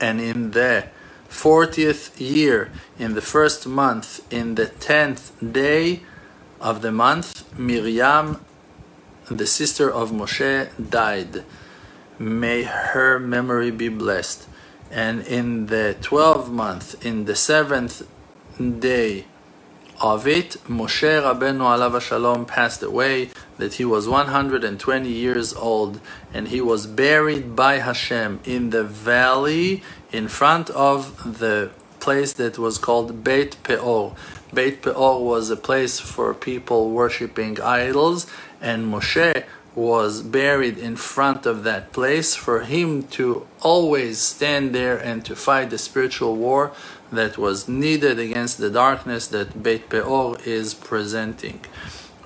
And 0.00 0.20
in 0.20 0.50
the 0.52 0.86
40th 1.28 2.20
year, 2.20 2.70
in 2.98 3.14
the 3.14 3.22
first 3.22 3.66
month, 3.66 4.20
in 4.32 4.54
the 4.54 4.66
10th 4.66 5.52
day 5.52 6.02
of 6.60 6.82
the 6.82 6.92
month, 6.92 7.44
Miriam, 7.58 8.44
the 9.30 9.46
sister 9.46 9.90
of 9.90 10.10
Moshe, 10.10 10.68
died. 10.90 11.44
May 12.18 12.62
her 12.62 13.18
memory 13.18 13.70
be 13.70 13.88
blessed. 13.88 14.48
And 14.90 15.26
in 15.26 15.66
the 15.66 15.96
12th 16.00 16.48
month, 16.48 17.04
in 17.04 17.24
the 17.24 17.32
7th 17.32 18.06
day 18.80 19.26
of 20.00 20.26
it, 20.26 20.56
Moshe 20.68 21.22
Rabbeinu 21.22 21.60
alav 21.60 22.00
shalom 22.00 22.46
passed 22.46 22.82
away, 22.82 23.30
that 23.58 23.74
he 23.74 23.84
was 23.84 24.08
120 24.08 25.08
years 25.08 25.54
old, 25.54 26.00
and 26.32 26.48
he 26.48 26.60
was 26.60 26.86
buried 26.86 27.56
by 27.56 27.78
Hashem 27.78 28.40
in 28.44 28.70
the 28.70 28.84
valley 28.84 29.82
in 30.12 30.28
front 30.28 30.70
of 30.70 31.38
the 31.38 31.70
place 32.00 32.32
that 32.34 32.58
was 32.58 32.78
called 32.78 33.24
Beit 33.24 33.56
Peor. 33.62 34.14
Beit 34.52 34.82
Peor 34.82 35.24
was 35.24 35.50
a 35.50 35.56
place 35.56 35.98
for 35.98 36.32
people 36.34 36.90
worshipping 36.90 37.60
idols, 37.60 38.26
and 38.60 38.92
Moshe 38.92 39.44
was 39.74 40.22
buried 40.22 40.78
in 40.78 40.96
front 40.96 41.44
of 41.44 41.62
that 41.64 41.92
place 41.92 42.34
for 42.34 42.60
him 42.60 43.02
to 43.02 43.46
always 43.60 44.18
stand 44.18 44.74
there 44.74 44.96
and 44.96 45.24
to 45.24 45.36
fight 45.36 45.68
the 45.68 45.76
spiritual 45.76 46.34
war 46.36 46.72
that 47.12 47.36
was 47.36 47.68
needed 47.68 48.18
against 48.18 48.56
the 48.58 48.70
darkness 48.70 49.26
that 49.28 49.62
Beit 49.62 49.88
Peor 49.90 50.38
is 50.44 50.72
presenting. 50.72 51.60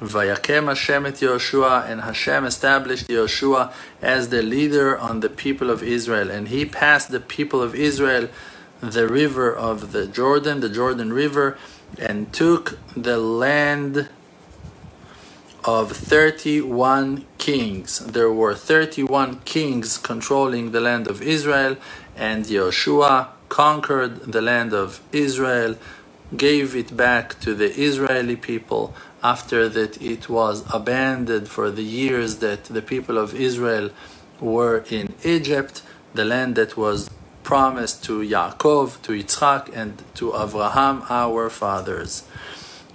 Vayakem 0.00 0.66
Hashem 0.66 1.06
et 1.06 1.14
Yoshua, 1.14 1.88
and 1.88 2.00
Hashem 2.02 2.44
established 2.44 3.08
Yoshua 3.08 3.72
as 4.02 4.30
the 4.30 4.42
leader 4.42 4.98
on 4.98 5.20
the 5.20 5.28
people 5.28 5.70
of 5.70 5.82
Israel, 5.82 6.30
and 6.30 6.48
he 6.48 6.64
passed 6.64 7.10
the 7.10 7.20
people 7.20 7.62
of 7.62 7.74
Israel 7.74 8.28
the 8.80 9.06
river 9.06 9.54
of 9.54 9.92
the 9.92 10.06
Jordan, 10.06 10.60
the 10.60 10.68
Jordan 10.68 11.12
River, 11.12 11.58
and 11.98 12.32
took 12.32 12.78
the 12.96 13.18
land 13.18 14.08
of 15.64 15.92
31 15.92 17.26
kings. 17.38 17.98
There 18.00 18.32
were 18.32 18.54
31 18.54 19.40
kings 19.40 19.98
controlling 19.98 20.72
the 20.72 20.80
land 20.80 21.08
of 21.08 21.20
Israel, 21.22 21.76
and 22.16 22.46
Yoshua 22.46 23.28
conquered 23.48 24.32
the 24.32 24.40
land 24.40 24.72
of 24.72 25.00
Israel, 25.12 25.76
gave 26.36 26.76
it 26.76 26.96
back 26.96 27.38
to 27.40 27.54
the 27.54 27.70
Israeli 27.80 28.36
people 28.36 28.94
after 29.22 29.68
that 29.68 30.00
it 30.00 30.28
was 30.28 30.64
abandoned 30.72 31.48
for 31.48 31.70
the 31.70 31.82
years 31.82 32.36
that 32.36 32.64
the 32.64 32.82
people 32.82 33.18
of 33.18 33.34
Israel 33.34 33.90
were 34.40 34.84
in 34.90 35.14
Egypt, 35.24 35.82
the 36.14 36.24
land 36.24 36.56
that 36.56 36.76
was 36.76 37.10
promised 37.42 38.04
to 38.04 38.20
Yaakov, 38.20 39.02
to 39.02 39.12
Yitzchak, 39.12 39.70
and 39.74 40.02
to 40.14 40.30
Avraham, 40.30 41.04
our 41.10 41.50
fathers. 41.50 42.24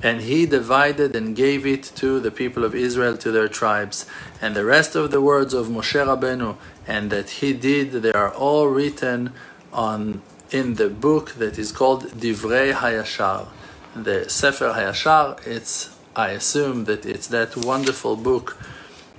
And 0.01 0.21
he 0.21 0.45
divided 0.45 1.15
and 1.15 1.35
gave 1.35 1.65
it 1.65 1.83
to 1.95 2.19
the 2.19 2.31
people 2.31 2.63
of 2.63 2.75
Israel, 2.75 3.17
to 3.17 3.31
their 3.31 3.47
tribes. 3.47 4.05
And 4.41 4.55
the 4.55 4.65
rest 4.65 4.95
of 4.95 5.11
the 5.11 5.21
words 5.21 5.53
of 5.53 5.67
Moshe 5.67 5.99
Rabbeinu, 6.05 6.57
and 6.87 7.09
that 7.11 7.29
he 7.41 7.53
did, 7.53 7.91
they 7.91 8.13
are 8.13 8.33
all 8.33 8.67
written 8.67 9.33
on 9.73 10.21
in 10.55 10.75
the 10.75 10.89
book 10.89 11.31
that 11.41 11.59
is 11.59 11.71
called 11.73 12.03
Divrei 12.21 12.71
Hayashar. 12.71 13.47
The 13.93 14.29
Sefer 14.29 14.71
Hayashar, 14.77 15.45
it's 15.45 15.93
I 16.15 16.29
assume 16.29 16.85
that 16.85 17.05
it's 17.05 17.27
that 17.27 17.57
wonderful 17.57 18.15
book 18.15 18.57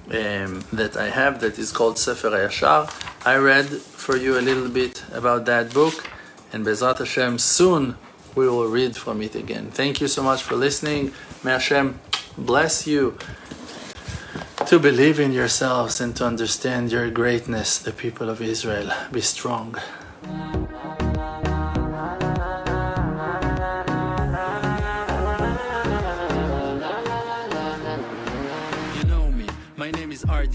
um, 0.08 0.64
that 0.72 0.96
I 0.96 1.10
have 1.10 1.40
that 1.42 1.58
is 1.58 1.72
called 1.72 1.98
Sefer 1.98 2.30
Yashar. 2.30 2.80
I 3.26 3.36
read 3.36 3.66
for 3.66 4.16
you 4.16 4.38
a 4.38 4.44
little 4.48 4.70
bit 4.70 5.04
about 5.12 5.44
that 5.44 5.74
book, 5.74 6.08
and 6.52 6.64
Bezrat 6.64 6.98
Hashem, 6.98 7.38
soon 7.38 7.96
we 8.34 8.48
will 8.48 8.68
read 8.68 8.96
from 8.96 9.20
it 9.20 9.34
again. 9.34 9.70
Thank 9.70 10.00
you 10.00 10.08
so 10.08 10.22
much 10.22 10.42
for 10.42 10.56
listening. 10.56 11.12
May 11.44 11.52
Hashem 11.52 12.00
bless 12.38 12.86
you 12.86 13.18
to 14.66 14.78
believe 14.78 15.20
in 15.20 15.32
yourselves 15.32 16.00
and 16.00 16.16
to 16.16 16.24
understand 16.24 16.90
your 16.90 17.10
greatness, 17.10 17.78
the 17.78 17.92
people 17.92 18.30
of 18.30 18.40
Israel. 18.40 18.90
Be 19.12 19.20
strong. 19.20 19.76